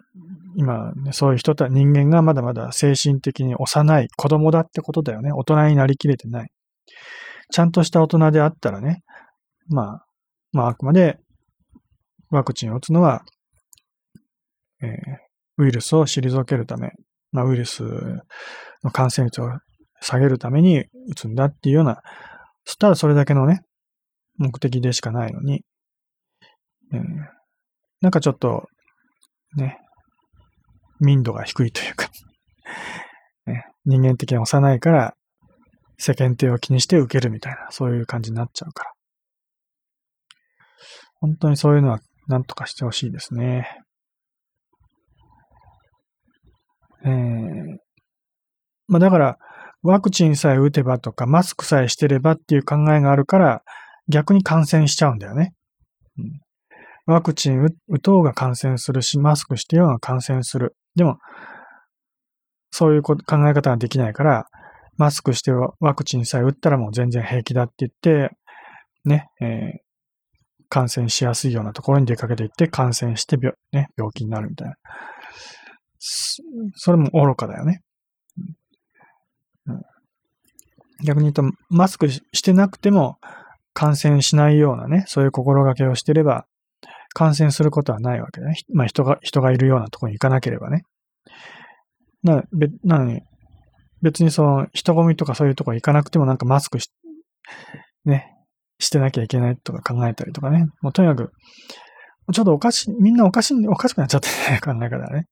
[0.57, 5.31] 今、ね、そういう人た、人間がまだまだ精神的に幼い子供だってことだよね。
[5.33, 6.49] 大人になりきれてない。
[7.51, 9.03] ちゃんとした大人であったらね、
[9.67, 10.05] まあ、
[10.53, 11.19] まああくまで
[12.29, 13.23] ワクチンを打つのは、
[14.81, 14.89] えー、
[15.57, 16.91] ウイルスを退けるため、
[17.31, 17.83] まあ、ウイルス
[18.83, 19.49] の感染率を
[20.01, 22.01] 下げるために打つんだっていうような、
[22.63, 23.61] そしたらそれだけのね、
[24.37, 25.63] 目的でしかないのに、
[26.93, 27.01] えー、
[28.01, 28.67] なんかちょっと、
[29.55, 29.77] ね、
[30.99, 32.09] 民度が低いというか
[33.45, 35.15] ね、人間的に幼いから
[35.97, 38.91] 世間体を気にして受けるみたいな、そういう感じになっちゃうから。
[41.15, 43.67] 本当にそういうのは何とかしてほしいですね。
[47.05, 47.77] えー、
[48.87, 49.37] まあだから、
[49.83, 53.61] ワクチンさえ打てばとか、マスクさえしてればっていう考えがあるから、
[54.07, 55.53] 逆に感染しちゃうんだよね。
[56.17, 56.41] うん、
[57.05, 60.75] ワクチン打とうが感染するし、マスクしてようが感染する。
[60.95, 61.17] でも、
[62.71, 63.15] そういう考
[63.47, 64.45] え方ができないから、
[64.97, 68.35] マスクしてワクチンさえ打ったらもう全然平気だって言って、
[69.03, 69.85] ね、えー、
[70.69, 74.75] 感染しやすいようなところに出かけていって感染して病,、ね、病気になるみたいな。
[76.75, 77.81] それも愚かだよね。
[79.67, 79.81] うん、
[81.05, 83.17] 逆に言うと、マスクしてなくても
[83.73, 86.45] 感染しないようなね、そういう心がけをしてれば、
[87.15, 88.55] 感染することはないわけだね。
[88.73, 90.83] まあ人が、人がいるようなところに行かなければね。
[92.23, 93.21] な、べ、なのに、
[94.01, 96.91] 別にその人混みとかそういうとこ行かなくてもなんかマスクし、
[98.03, 98.33] ね、
[98.79, 100.65] してなきゃいけないとか考えたりとかね。
[100.81, 101.31] もうとにかく、
[102.33, 105.25] ちょっとおかしい、みんなおかしい、おかしくなっちゃってね、考え方ね。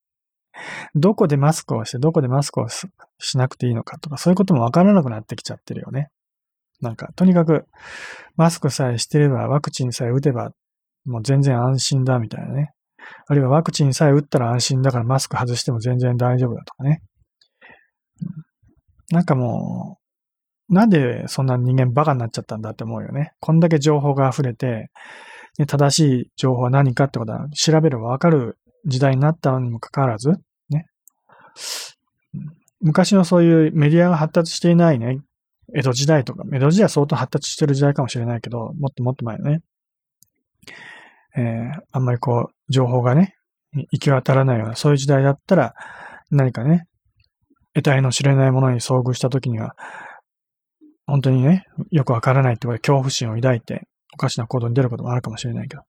[0.96, 2.88] どこでマスクをして、どこでマスクをし
[3.38, 6.10] なくていいのかとか、そういうこともわからなくなってきちゃってるよね。
[6.80, 7.66] なんか、とにかく、
[8.36, 10.52] マスクさえしてれば、ワクチンさえ打てば、
[11.06, 12.72] もう全然安心だみたいなね。
[13.28, 17.02] あるいはワクチンさえ打ったら安心だからマスク外しても全然大丈夫だとかね。
[19.12, 19.98] なんかも
[20.70, 23.34] う、なんでそんな人間バカになっちゃったんだって思うよね。
[23.40, 24.90] こんだけ情報が溢れて、
[25.60, 30.32] ね正しい情報は何かってことは調べればわかる時代になったのにもかかわらず、
[30.70, 30.88] ね。
[32.82, 35.20] 昔のそういうメディアが発達していないね、
[35.76, 39.60] 江戸時代とか、江戸時代は相当発達してる時代かもしれないけど、もっともっと前ね。
[41.36, 43.36] えー、あんまりこう、情報がね、
[43.92, 45.74] 行き渡らないような、そういう時代だったら、
[46.30, 46.86] 何かね、
[47.74, 49.76] 得体の知れないものに遭遇した時には、
[51.06, 55.84] 本当にね、よくわからないってことで恐怖心を抱いて、おかしな行動に出ることもあるかもしれないけど、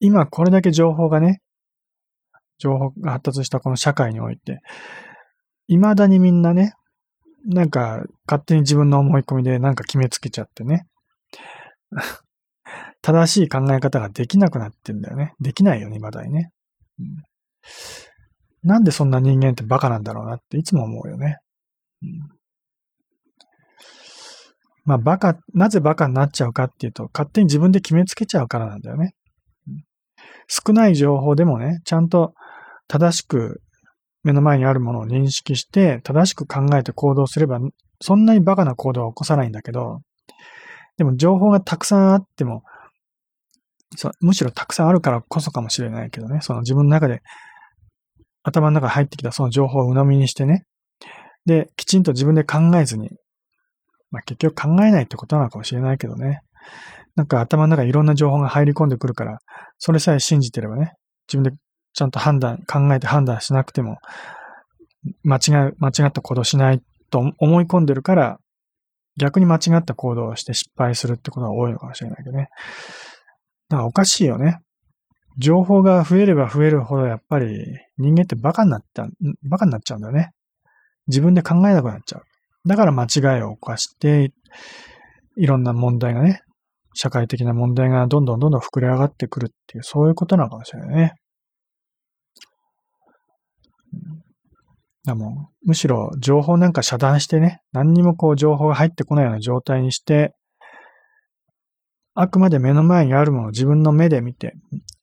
[0.00, 1.40] 今これだけ情報がね、
[2.58, 4.60] 情報が発達したこの社会において、
[5.68, 6.74] 未だにみんなね、
[7.46, 10.86] なんか勝手に自分の思い込みでなんか決めつけちゃってね。
[13.04, 15.34] 正しい考え方ができなくなってんだよね。
[15.38, 16.48] できないよね、未だにね、
[16.98, 17.06] うん。
[18.62, 21.36] なんでそんな人間ってバカなんだろうなっていつも思うよね。
[22.02, 22.08] うん、
[24.86, 29.14] まあバカ、なぜバカになっちゃうかっていうと、勝手に自分で決めつけちゃうからなんだよね。
[29.68, 29.84] うん
[30.46, 32.32] 少ない情報でもね、ちゃんと
[32.86, 33.60] 正しく
[34.22, 37.60] 目の前にあるものを認識して、正しく考えて行動すれば、
[38.00, 40.00] そんなにバカな行動は起こさないんだけど、
[40.96, 42.62] でも情報がたくさんあっても、
[43.96, 47.22] そむしろたくさんあるからこそかもしれないけどね、その自分の中で、
[48.42, 50.64] 頭の中に入ってきたその情報を鵜呑みにしてね、
[51.46, 53.10] で、きちんと自分で考えずに、
[54.10, 56.40] まあ結局考えないってことなのかもしれないけどね、
[57.16, 59.38] なんか頭の中いろんな情報が入り込んでくるから、
[59.78, 60.92] それさえ信じてればね、
[61.28, 61.56] 自分で
[61.92, 63.98] ちゃんと判断、考えて判断しなくても、
[65.22, 68.38] 間違い、間違ったことしないと思い込んでるから、
[69.16, 72.48] 逆に間違った行動をして失敗するってことが多いのかもしれないけどね。
[73.74, 74.58] だかおかしいよね。
[75.38, 77.48] 情報が増えれば増えるほどやっぱり
[77.98, 79.10] 人間ってバカになっちゃう、
[79.42, 80.30] バカになっちゃうんだよね。
[81.08, 82.22] 自分で考えなくなっちゃう。
[82.66, 84.32] だから間違いを犯して、
[85.36, 86.40] いろんな問題がね、
[86.94, 91.14] 社会的な問題がどんどんどんどん膨れ上がってくるっていう、そういうことなのかもしれないね。
[95.04, 100.34] だもむしろ情報なんか遮断してね、何にもこう情報が入ってこないような状態にして、
[102.14, 104.54] あくまで目の前にあるものを自分の目で見て、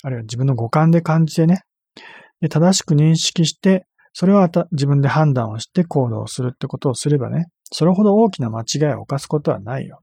[0.03, 1.61] あるいは自分の五感で感じてね、
[2.39, 10.01] で正しく認識して、それを自分で判断をして行動するってことをすればね、それほど大きな間違いを犯すことはないよ。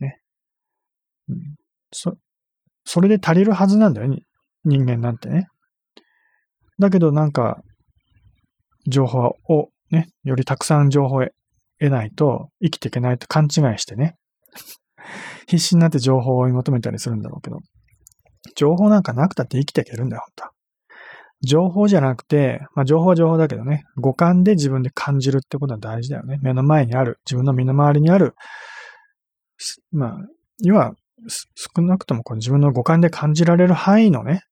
[0.00, 0.20] ね。
[1.28, 1.56] うん、
[1.92, 2.16] そ、
[2.84, 4.14] それで足りるはずなんだよ、
[4.64, 5.46] 人間なんてね。
[6.78, 7.62] だけどなんか、
[8.86, 11.26] 情報をね、よりたくさん情報を
[11.78, 14.16] 得ないと生きていけないと勘違いしてね。
[15.46, 17.60] 必死になって情報を追い求めたりするんだろうけど、
[18.56, 20.50] 情報なんかなくたって生きていけるんだよ、本当は。
[21.44, 26.38] 情報じゃなくて、まあ情報は情報だけどね、五感で自分で感じるってことは大事だよね。
[26.42, 28.34] 目の前にある、自分の身の回りにある、
[29.92, 30.16] まあ、
[30.62, 30.94] 要は、
[31.28, 34.42] 少なくともこう自分の五感で感じられる範囲のね、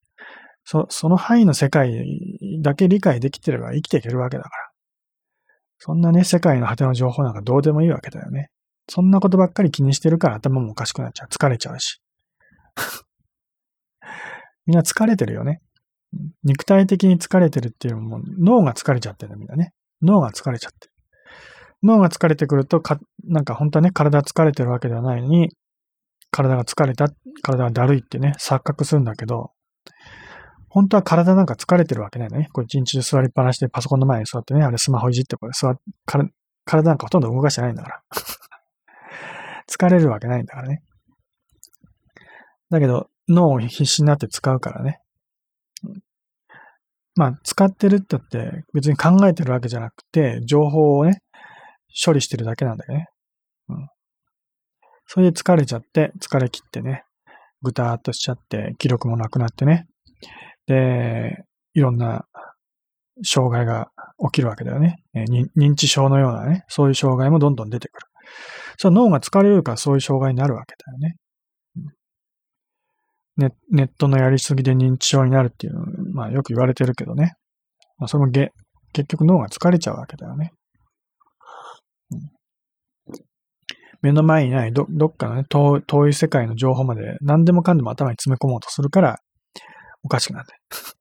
[0.65, 2.05] そその範囲の世界
[2.63, 4.55] だけ理解できてれば生きていけるわけだから。
[5.79, 8.49] そんなね、世界の果ての情報なんかどうでもいいわけだよね。
[8.89, 11.29] そんなことばっかり気にしてるから頭もおかしくなっちゃう。
[11.29, 12.01] 疲れちゃうし。
[14.67, 15.61] みんな疲れてるよね。
[16.45, 19.73] 肉体的に疲れてるっていうのも脳が疲れちゃってるみんなね。
[20.03, 20.95] 脳が疲れちゃってる。
[21.83, 25.51] 脳が疲れてくるとか、なんか本当はね、体疲れてるわけではないのに、
[26.31, 27.09] 体が疲れた、
[27.43, 29.53] 体がだるいってね、錯覚するんだけど、
[30.69, 32.49] 本当は体なんか疲れてるわけないのね。
[32.53, 35.77] これ一日中座りっぱなしでパソコンの前に座ってね、あれスマホいじってこれ座っ、
[36.65, 38.03] 体なんかほとんど動かしてないんだから。
[39.69, 40.83] 疲れるわけないんだからね。
[42.71, 45.01] だけど、脳を必死になって使うからね。
[47.17, 51.23] まあ、使ってるって言って別に考えてるわけじゃなくて、情報をね、
[52.05, 53.07] 処理してるだけなんだよね。
[53.69, 53.89] うん。
[55.07, 57.05] それで疲れちゃって、疲れ切ってね、
[57.63, 59.87] ぐたーっとしちゃって、気力もなくなってね。
[60.67, 62.27] で、いろんな
[63.23, 64.97] 障害が起きるわけだよね。
[65.15, 68.07] 認知症のようなね、そういう障害もどんどん出てくる。
[68.79, 71.17] その脳が疲れるからそういう障害になるわけだよね。
[73.37, 75.75] ネネットのやりすぎで認知症になるっていう、
[76.13, 77.33] まあよく言われてるけどね。
[77.99, 78.53] まあ、そのげ
[78.93, 80.53] 結局脳が疲れちゃうわけだよね。
[82.13, 82.31] うん、
[84.03, 89.19] 目の前にないどどっかのね遠、遠い世界の情報まで何でもかんでも頭に詰め込もうとするから
[90.05, 90.55] おかしくなって。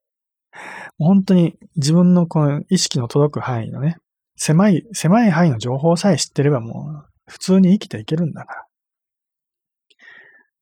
[0.98, 3.96] 本当に自分のこの意識の届く範囲のね、
[4.36, 8.64] 狭い、狭い範囲の情報さえ知ってればもう普通に生きていけるんだから。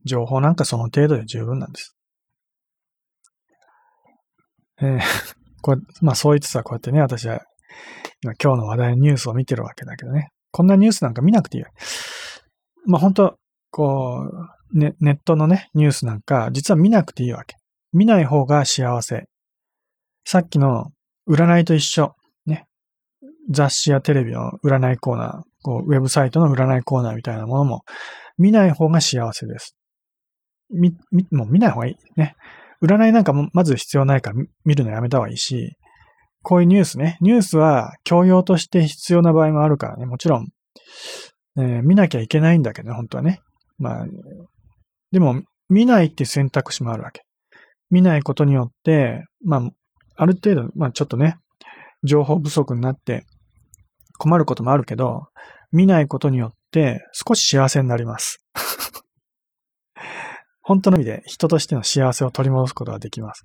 [0.05, 1.96] 情報なんかその程度で十分なんです。
[4.81, 5.01] えー、
[5.62, 7.40] これ、まあそう言ってたこうやってね、私は
[8.22, 10.31] 今今日の話題のニュースを見てるわけだけどね。
[10.51, 11.64] こんなニュースなんか見なくていい。
[12.87, 13.37] まあ本当
[13.70, 14.29] こ
[14.72, 17.57] う、ね、ネットのね、ニュースなんか、実は見なくていいわけ。
[17.92, 19.25] 見ない方が幸せ。
[20.25, 20.92] さっきの
[21.29, 22.14] 占いと一緒。
[23.50, 27.85] 雑誌やテレビの占いコーナー、こう、ウェブサイトの占いコーナーみたいなものも、
[28.38, 29.76] 見ない方が幸せです。
[30.70, 32.20] み、み、もう見ない方がいい。
[32.20, 32.35] ね。
[32.83, 35.76] 占いなんかもまず必要ないから見るのやめた方がいいし、
[36.42, 37.18] こういうニュースね。
[37.20, 40.07] ニュースは教養として必要な場合もあるからね。
[40.07, 40.48] もちろん、
[41.59, 43.40] えー、見なきゃいけないんだけどね、本当はね。
[43.78, 44.07] まあ、
[45.12, 47.22] でも、見ないっていう選択肢もあるわけ。
[47.90, 49.70] 見ないことによって、まあ、
[50.16, 51.37] ある程度、まあちょっとね、
[52.02, 53.24] 情報不足になって
[54.22, 55.26] 困ることもあるけど、
[55.72, 58.40] 見ないことによって少し幸せになります。
[60.62, 63.44] 本当の意味で人としての幸せを取り戻すことができます。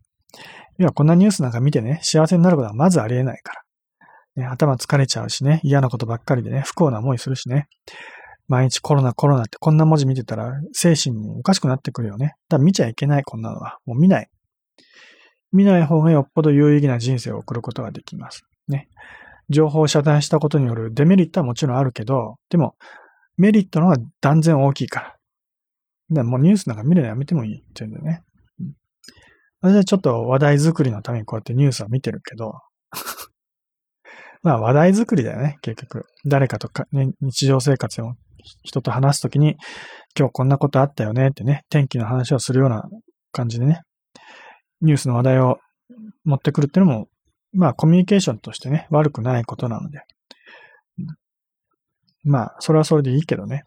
[0.78, 4.44] 要はこんなニュースなんか見てね、幸せになることはまずありえないから。
[4.44, 7.68] ね、頭疲れちゃうしね、嫌なことばっかりでね、不幸な思いするしね。
[8.48, 12.36] 毎日コロナコロナってこんな文字見てたら精神もおかしくなってくるよね。
[12.50, 13.80] だ見ちゃいけない、こんなのは。
[13.88, 14.30] もう見ない。
[15.52, 18.44] 見ない方がよっぽど有意義な人生を送ることができます。
[18.68, 18.90] ね。
[19.50, 22.76] 情報を遮断したことによるデメリットはもちろんあるけど、でも、
[23.38, 25.18] メリットの方が断然大きいから。
[26.10, 28.24] でもうニュースなんか見るのやめてもいいって言うんだよね。
[28.60, 28.74] うん、
[29.62, 32.54] 私はちょっと話題作りのためにこうやってニュースは見てるけど、
[34.42, 36.06] まあ話題作りだよね、結局。
[36.26, 38.14] 誰かとか、ね、日常生活を
[38.64, 39.58] 人と話すときに、
[40.18, 42.86] 今日こんなことあったよねってね、天気の話をするような
[43.34, 43.82] 感じでね、
[44.82, 45.58] ニュースの話題を
[46.24, 47.08] 持ってくるっていうのも、
[47.58, 50.02] まあコミュニケーションとしてね、悪くないことなので。
[52.24, 53.64] まあ、それはそれでいいけどね。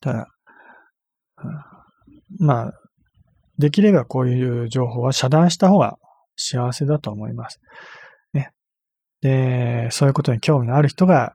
[0.00, 0.28] ただ、
[2.38, 2.72] まあ、
[3.58, 5.96] できればこういう情報は遮断した方が
[6.36, 7.60] 幸せだと思います。
[8.34, 8.50] ね。
[9.22, 11.34] で、そういうことに興味のある人が、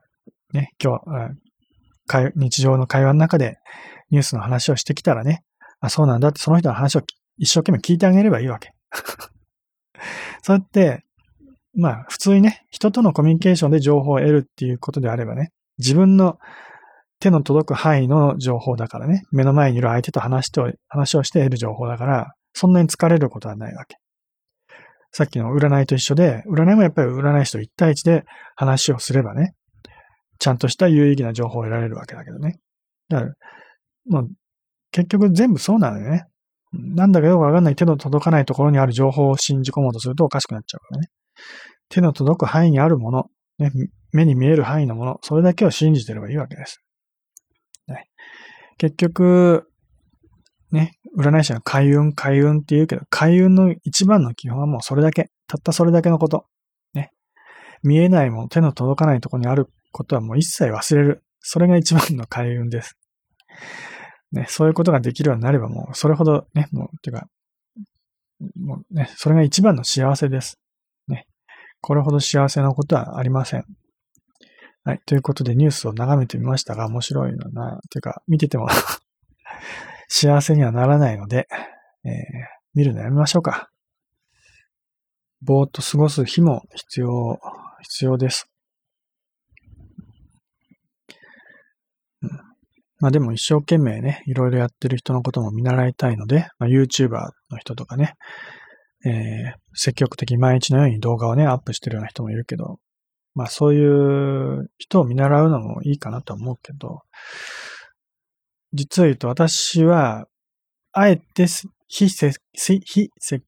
[0.52, 1.00] ね、今
[2.06, 3.58] 日、日常の会話の中で
[4.10, 5.42] ニュースの話をしてきたらね、
[5.80, 7.02] あ、そうなんだってその人の話を
[7.36, 8.72] 一生懸命聞いてあげればいいわけ。
[10.42, 11.04] そうやって、
[11.74, 16.38] まあ普通にね、人とのコミュニケーションで情報を得るっていうことであればね、自分の
[17.20, 23.96] 手の届く範囲の情報だからね、目の前にいる相手と話して話をして得る情報だから、そんなに疲れることはないわけ。
[25.12, 28.24] さっきの占いと一緒で、占いもやっぱり占い師と一対一で
[28.56, 29.54] 話をすればね、
[30.38, 32.58] ちゃんとした有意義な情報を得られるわけだけどね。
[33.08, 33.32] だから、
[34.06, 34.28] もう、
[34.90, 36.24] 結局全部そうなのよね。
[36.72, 41.08] なんだかよくわかんない手の届かないところにある情報を信じ込もうとするとおかしくなっちゃうからね。
[41.88, 43.70] 手の届く範囲にあるもの、ね、
[44.12, 46.82] 目に見える範囲のもの、それだけを信じてればいいわけです。
[47.88, 48.06] ね、
[48.78, 49.68] 結局、
[50.70, 55.30] ね、占い師は開運、開運って言うけど、開運の一番の基本はもうそれだけ。
[55.46, 56.46] たったそれだけのこと。
[56.94, 57.10] ね。
[57.82, 61.22] 見えないもの、手の届かないところにあることはもう一切忘れる。
[61.40, 62.96] それが一番の開運です。
[64.32, 67.26] ね、そういうことができるようになればもう、それほどね、もう、てか、
[68.56, 70.58] もうね、それが一番の幸せです。
[71.82, 73.64] これほど幸せなことはありません。
[74.84, 75.02] はい。
[75.04, 78.68] ということでニュースを眺めてみましたが、面白いのな、ていうか、見てても
[80.08, 81.48] 幸せにはならないので、
[82.04, 82.12] えー、
[82.74, 83.68] 見るのやめましょうか。
[85.40, 87.40] ぼーっと過ごす日も必要、
[87.82, 88.48] 必要です。
[92.22, 92.30] うん、
[93.00, 98.14] まあでも一生懸命ね、いろいろやってる人のことも見習いたいので、まあ、YouTuber の人とかね、
[99.04, 102.78] えー、積極的毎日のように動画をね、アップしてるような人もいるけど、
[103.34, 107.00] まあそういう人を見習うのもいいかなと思うけど、
[108.72, 110.26] 実を言うと私は、
[110.92, 111.46] あえて
[111.88, 112.38] 非積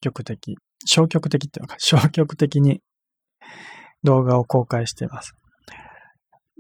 [0.01, 2.81] 極的、消極的っていうのか、消極的に
[4.03, 5.35] 動画を公開しています。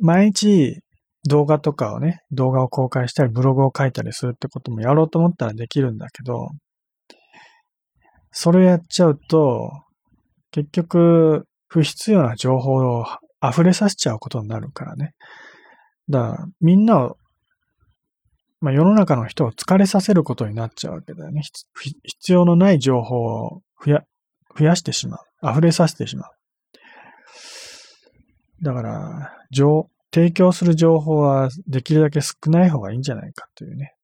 [0.00, 0.80] 毎日
[1.28, 6.50] 動画とかをね、動画を公開したり、ブログを書いたりするってこともやろうと思ったらできるんだけど、
[8.34, 9.70] それやっちゃうと、
[10.50, 13.06] 結局、不必要な情報を
[13.42, 15.14] 溢れさせちゃうことになるからね。
[16.08, 17.16] だから、みんなを
[18.64, 21.42] まあ、世の中の人を疲れさせることになっちゃうわけだよね。
[22.02, 24.04] 必要のない情報を増や、
[24.58, 25.50] 増やしてしまう。
[25.50, 26.30] 溢れさせてしまう。
[28.62, 33.94] だから、情、提供する情報はできるだけ少ない方がいいんじゃないかというね。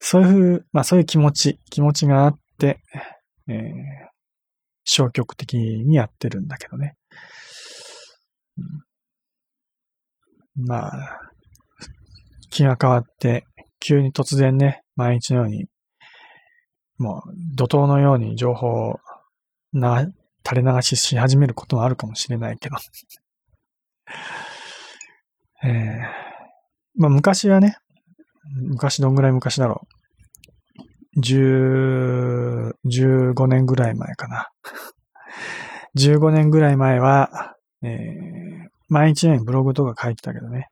[0.00, 2.80] そういう、まあそういう気持ち、気持ちがあって、
[3.48, 3.64] えー、
[4.84, 6.96] 消極的にやってるんだけどね。
[10.56, 11.20] うん、まあ、
[12.50, 13.44] 気が変わって、
[13.80, 15.66] 急に突然ね、毎日のように、
[16.98, 19.00] もう怒涛のように情報を
[19.72, 20.06] な、
[20.46, 22.76] 垂れ流しし始めることもあるかもしれないけど。
[25.64, 26.00] えー、
[26.94, 27.76] まあ昔はね、
[28.54, 29.82] 昔どんぐらい昔だろ
[31.16, 31.20] う。
[31.20, 34.48] 十、15年ぐらい前かな。
[35.96, 40.68] 15年ぐらい前は、えー、毎日のようにブログとか書いてたけどね。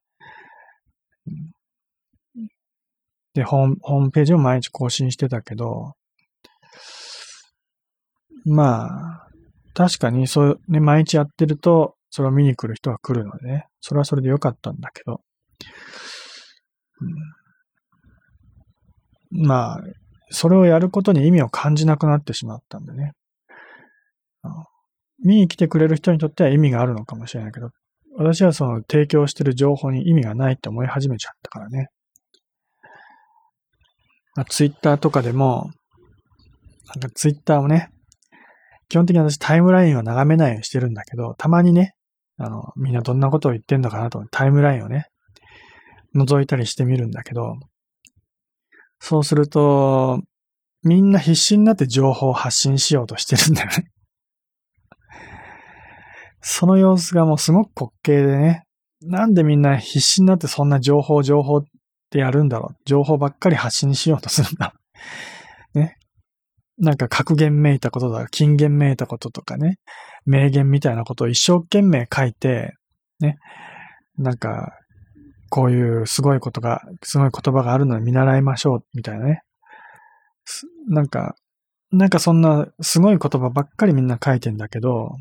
[3.35, 5.93] で、ホーム、ホームページを毎日更新してたけど、
[8.47, 9.29] まあ、
[9.75, 15.21] 確かにそう、ね、毎日やってると、それを見に来る人が来るのでね、それはそれで良かったんだけど、
[17.01, 17.15] うん、
[19.37, 19.81] まあ、
[20.31, 23.13] それをやることに意味を感じなくなってしまったんでね。
[25.25, 27.71] 見に来てくれる人にとっては意味があるのかもしれないけど、
[28.19, 31.89] 私はその提供してる情報に意味がないって思い始めちゃったからね。
[34.35, 35.71] まあ、ツイッターとかでも、
[36.95, 37.91] なんかツイッターをね、
[38.89, 41.95] 基本的に私タイムラインを眺めないようにしてるんだけど、たまにね、
[42.39, 45.07] あの、みんなどんなことを言ってんのかなとタイムラインをね、
[46.15, 47.57] 覗いたりしてみるんだけど、
[48.99, 50.21] そうすると、
[50.83, 53.91] みんな必死になって情報を発信しようとしてるんだよね。
[56.41, 58.67] その様子がもうすごく滑稽でね、
[59.03, 61.65] なんでみんな必死になってそんな情報情報っ
[62.11, 62.77] てやるんだろう。
[62.85, 64.75] 情報ばっかり発信しようとするんだ。
[65.75, 65.97] ね。
[66.79, 69.79] なんか格言めいたこととか、金言めいたこととかね、
[70.25, 72.75] 名言みたいなことを一生懸命書いて、
[73.21, 73.39] ね。
[74.19, 74.73] なんか、
[75.49, 79.43] こういうすごいことが、すごい言葉があるので見習いましょう、みたいなね。
[80.89, 81.37] なんか、
[81.93, 85.17] なんかそんなすごい言葉ばっかりみんな書いてんだけど、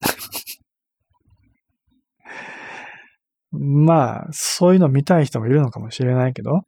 [3.52, 6.62] まあ、そういうの見たい人もいるのかもしれないけど、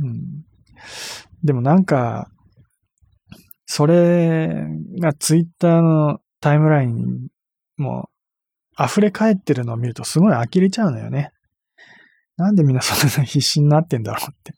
[0.00, 0.44] うん。
[1.44, 2.28] でもなんか、
[3.66, 4.66] それ
[5.00, 7.28] がツイッターのタイムライン
[7.76, 8.10] も
[8.78, 11.32] 溢れ返ってるのを見るとすごい呆れちゃうのよね。
[12.42, 14.52] なんでみんなそんな必死になってんだろうって。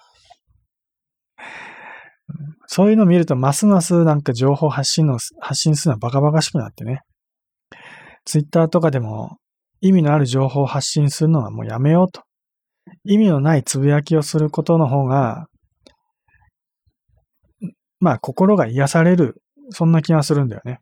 [2.66, 7.02] そういうのを見るとますますなんか情報発信の、発信するのはバカバカしくなってね。
[8.24, 9.36] ツイッターとかでも
[9.82, 12.22] 意味のある情報を発信するのはもうやめようと。
[13.04, 15.46] 意味のないつぶやきをすることの方が、
[18.00, 20.78] まあ心が癒される、そんな気がするんだよね。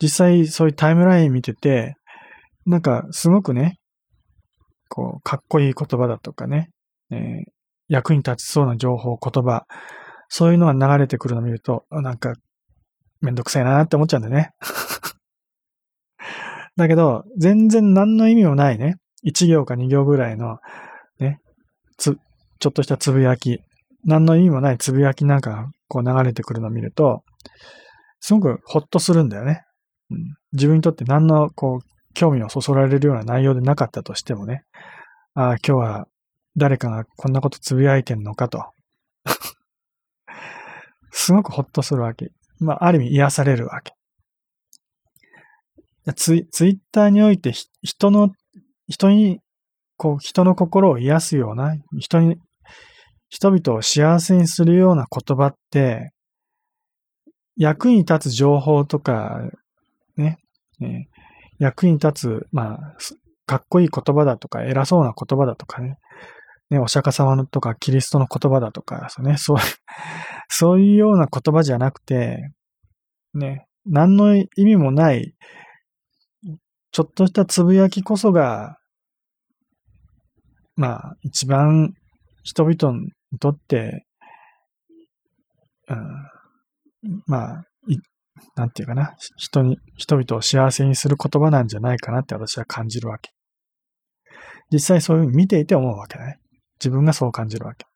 [0.00, 1.94] 実際そういうタイムライン見てて、
[2.64, 3.78] なんかすごくね、
[4.88, 6.70] こう、かっこいい言葉だとかね、
[7.10, 7.18] えー、
[7.88, 9.66] 役に立ちそうな情報、言葉、
[10.28, 12.34] そういうのが流れてくるのを見ると、なんか、
[13.20, 14.50] めんどくさいなって思っちゃうんだよね。
[16.76, 20.58] だけど、全然何の意味もないね、1行か2行ぐらいの、
[21.18, 21.40] ね、
[21.96, 22.18] つ、
[22.58, 23.60] ちょっとしたつぶやき、
[24.04, 27.22] 何の意味もないつぶやきなんかこう流れてくるのを見ると、
[28.20, 29.62] すごくほっとするんだよね。
[30.10, 30.18] うん、
[30.52, 34.64] 自分にとって何のこう興味をそそられるような内容でなかったとしてもね、
[35.36, 36.08] ああ、今日は
[36.56, 38.70] 誰かがこんなことつぶやいてんのかと。
[41.10, 42.30] すごくほっとするわけ。
[42.60, 43.94] まあ、ある意味癒されるわけ。
[46.14, 48.30] ツイツイッターにおいて人の、
[48.86, 49.40] 人に、
[49.96, 52.36] こう、人の心を癒すような、人に、
[53.28, 56.12] 人々を幸せにするような言葉って、
[57.56, 59.40] 役に立つ情報とか、
[60.16, 60.38] ね、
[60.78, 61.08] ね
[61.58, 62.96] 役に立つ、まあ、
[63.46, 65.98] かっこいい言葉だとか、偉そうな言葉だとかね、
[66.70, 69.56] ね、お釈迦様のとかキリストの言葉だとか、ね、そう、
[70.48, 72.50] そういうような言葉じゃなくて、
[73.34, 75.34] ね、何の意味もない、
[76.90, 78.78] ちょっとしたつぶやきこそが、
[80.76, 81.94] まあ、一番
[82.42, 84.06] 人々にとって、
[85.88, 87.64] うん、まあ、
[88.56, 93.33] なんていうかな、人に、人々を幸せにする言葉なんじゃないかなって私は感じるわけ。
[94.72, 96.38] 実際そういうふうに見ていて思うわけだね。
[96.80, 97.86] 自分がそう感じるわけ。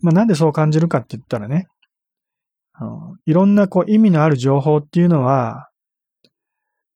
[0.00, 1.66] まあなんでそう感じるかって言ったらね、
[2.72, 5.68] あのいろんなこう意味のある情報っていうのは、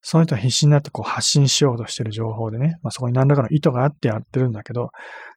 [0.00, 4.90] その人は必死になってこう発信しようとしてる情報でね、まあそこに何らかの意図があってやってるんだけど、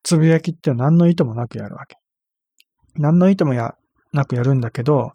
[0.04, 1.98] つぶやきって何の意図もなくやるわけ。
[2.96, 3.76] 何の意図もや、
[4.14, 5.12] なくやるんだけど、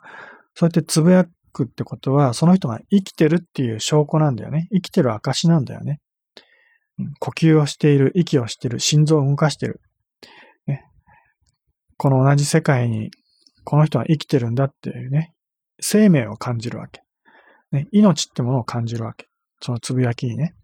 [0.54, 4.68] そうやってつぶやくってことは、その人が生きてるっていう証拠なんだよね。
[4.72, 6.00] 生きてる証なんだよね。
[7.18, 9.80] 呼吸をしている、息をしている、心臓を動かしている。
[10.66, 10.84] ね、
[11.97, 13.11] この同じ世界に、
[13.64, 15.32] この人は生きてるんだっていうね、
[15.80, 17.03] 生命を感じるわけ。
[17.72, 19.28] ね、命ってものを感じるわけ。
[19.61, 20.55] そのつぶやきにね。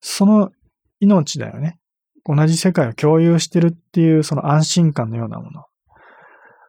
[0.00, 0.50] その
[1.00, 1.78] 命だよね。
[2.24, 5.64] 同じ世界を共有してるっていうその安心感のようなもの。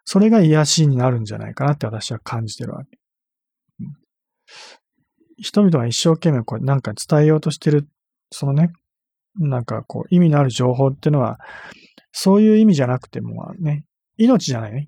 [0.06, 2.98] それが癒しになるんじゃないかなって私は感じてるわけ。
[5.44, 7.88] 人々が一生懸命こうなんか伝えようとしてる、
[8.32, 8.72] そのね、
[9.36, 11.38] なんかこう意味のある情報っていうのは、
[12.12, 13.84] そういう意味じゃなくてもね、
[14.18, 14.88] 命じゃないね。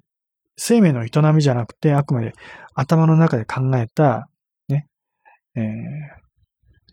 [0.58, 2.32] 生命の営みじゃなくて、あくまで
[2.74, 4.30] 頭の中で考えた、
[4.70, 4.88] ね、
[5.56, 5.64] えー、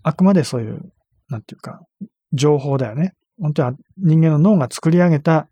[0.02, 0.80] あくまでそういう、
[1.28, 1.80] なんていうか、
[2.32, 3.14] 情報だよね。
[3.40, 5.48] 本当は人間の脳が作り上げた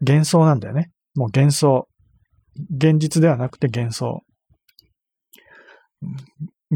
[0.00, 0.90] 幻想なんだよね。
[1.14, 1.86] もう幻想。
[2.74, 4.22] 現実ではなくて幻想。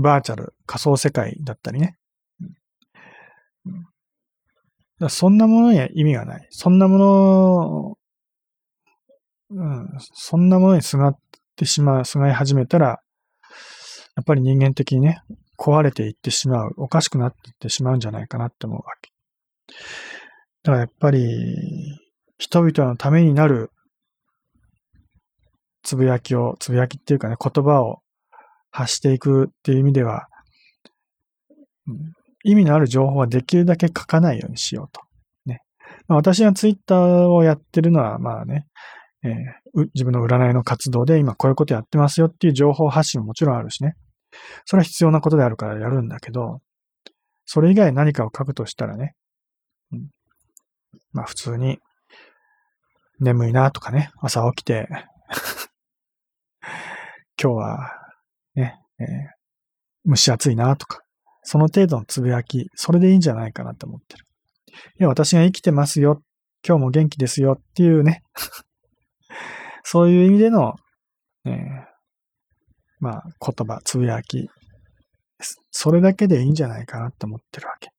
[0.01, 1.97] バーチャル、仮想世界だったりね。
[5.09, 6.47] そんなものには意味がない。
[6.51, 7.99] そんなもの、
[9.51, 11.19] うん、そんなものにすがっ
[11.57, 13.01] てしまう、すがい始めたら、
[14.17, 15.21] やっぱり人間的にね、
[15.59, 19.11] 壊れていってしまう、おかしくなっていってしまうんじゃないかなって思うわけ。
[20.63, 22.01] だからやっぱり、
[22.39, 23.71] 人々のためになる
[25.83, 28.01] つぶやきを、つぶやきっていうかね、言葉を
[28.77, 30.29] 発していくっていう意味では、
[31.87, 32.13] うん、
[32.45, 35.01] 意味のある情報はできるだけ書かないようにしようと。
[35.47, 35.63] ね。
[36.09, 38.67] まあ、私がツイッターをやってるのは、まあね、
[39.25, 43.95] えー、自分の占いの活動で今こういうことやってますよっていう情報発信ももちろんあるしね。
[44.67, 46.61] それは必要なことであるからやるんだけど、
[47.47, 49.15] それ以外何かを書くとしたらね、
[49.93, 50.11] うん、
[51.13, 51.79] まあ普通に
[53.21, 54.87] 眠いなとかね、朝起きて
[57.43, 58.06] 今日は、
[58.57, 61.01] ね、えー、蒸し暑いなとか、
[61.43, 64.25] その程度のつぶやき、それでいいんじゃないかなと思ってる。
[64.99, 66.23] いや、私が生きてますよ、
[66.67, 68.23] 今日も元気ですよっていうね、
[69.85, 70.75] そういう意味での、
[71.45, 71.53] えー、
[72.99, 74.51] まあ、言葉、つぶやき、
[75.71, 77.91] それだけでいいんじゃないかなって思ってるわけ。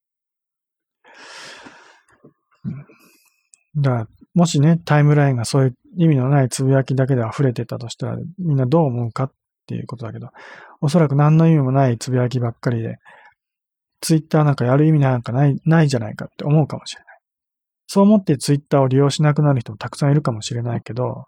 [2.66, 9.32] うん、だから、もしね、タイムラインがそういう意味のないつぶやきだけで溢れてたとしたら、みんなどう思うかっ
[9.68, 10.30] っていうことだけど、
[10.80, 12.96] おそらく何の意味もないつぶやきばっかりで、
[14.00, 17.18] ツイッターなんかやる意味なんかない、ないじゃないかって思うかもしれない。
[17.88, 21.26] そう思ってツイッターを利用しなくなる人もたくさんいるかもしれないけど、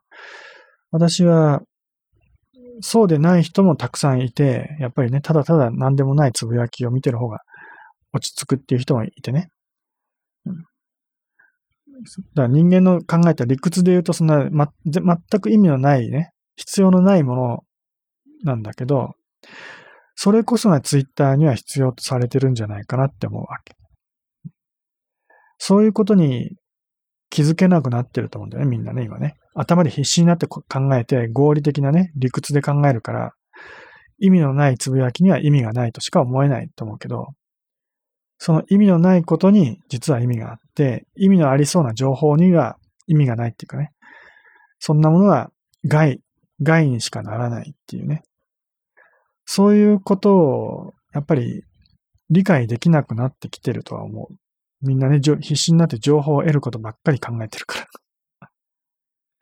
[0.91, 1.61] 私は、
[2.81, 7.39] そうでない人もたくさんいて、やっぱりね、ただただ何でもないつぶやきを見てる方が
[8.13, 9.49] 落ち着くっていう人もいてね。
[10.45, 10.61] うん、だ
[12.35, 17.63] から人間の考えた理屈で言うと、そんな、ま、全く意味のないね、必要のないもの
[18.43, 19.15] なんだけど、
[20.15, 23.75] それこそがツイッターには必要とされてるんじゃないかなって思うわけ。
[25.57, 26.55] そういうことに
[27.29, 29.35] 気づけなくなってると思うんだよね、みんなね、今ね。
[29.55, 30.63] 頭で必死になって考
[30.95, 33.33] えて、合理的なね、理屈で考えるから、
[34.19, 37.33] 意味のないつぶやきには意味がないとしか思えないと思うけど、
[38.37, 42.77] その意味のないことに実は意味があって、意味のありそうな情報には
[43.07, 43.91] 意味がないっていうかね、
[44.79, 45.49] そんなものは
[45.85, 46.21] 害、
[46.61, 48.23] 害にしかならないっていうね。
[49.51, 51.63] そういうことを、やっぱり
[52.29, 54.35] 理解できなくなってきてるとは思う。
[54.85, 57.79] みんなね、必死になって情報を得ることばっかり考えてるか
[58.39, 58.49] ら。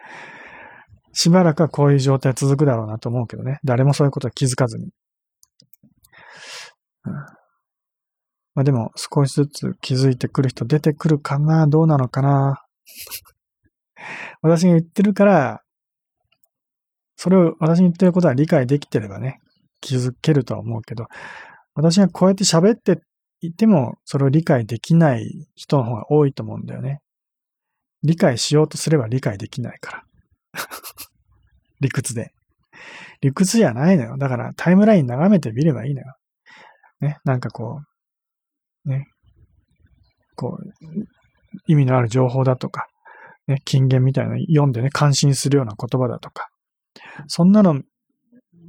[1.12, 3.60] しばらくはこういう状態続くだろうなと思うけどね。
[3.66, 4.94] 誰もそういうことは気づかずに。
[7.04, 7.28] うん、ま
[8.62, 12.64] あでも、少しずつ気づいてくる人出てくるかなどうなのかな
[14.42, 15.64] 私が言ってるから、
[17.18, 19.42] それを私に言ってることは理解できてればね、
[19.82, 21.08] 気づけるとは思うけど、
[21.76, 23.02] 私がこうやって喋って
[23.42, 27.02] いても、それを理解できない人の方が多いと思うんだよね。
[28.04, 30.04] 理解しようとすれば理解できないから。
[31.80, 32.32] 理屈で。
[33.22, 34.18] 理屈じゃないのよ。
[34.18, 36.16] だからタイムライン眺めてみればいいのよ。
[37.00, 37.82] ね、なんかこ
[38.86, 39.08] う、ね、
[40.36, 41.08] こう、
[41.68, 42.88] 意味のある情報だとか、
[43.48, 46.50] ね、金言みたいなの読んでね、感心するような言葉だとか、
[47.28, 47.82] そんなの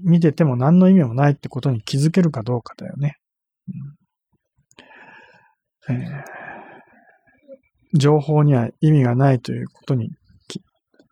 [0.04, 3.16] 見てても何の意味もないってことに気づけるかどうかだよね。
[5.90, 10.10] えー、情報には意味がないということに、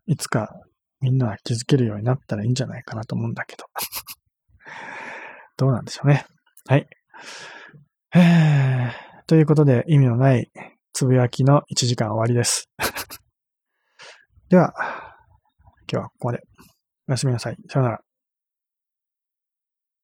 [0.07, 0.51] いつか
[1.01, 3.65] みんなは気づけるようになったらいいんじゃないかなと思うんだけど。
[5.57, 6.27] どうなんでしょうね。
[6.67, 6.87] はい。
[9.27, 10.51] ということで、意味のない
[10.93, 12.71] つぶやきの1時間終わりです。
[14.49, 14.73] では、
[15.91, 16.43] 今日はここまで。
[17.09, 17.57] おやすみなさい。
[17.69, 18.06] さよなら。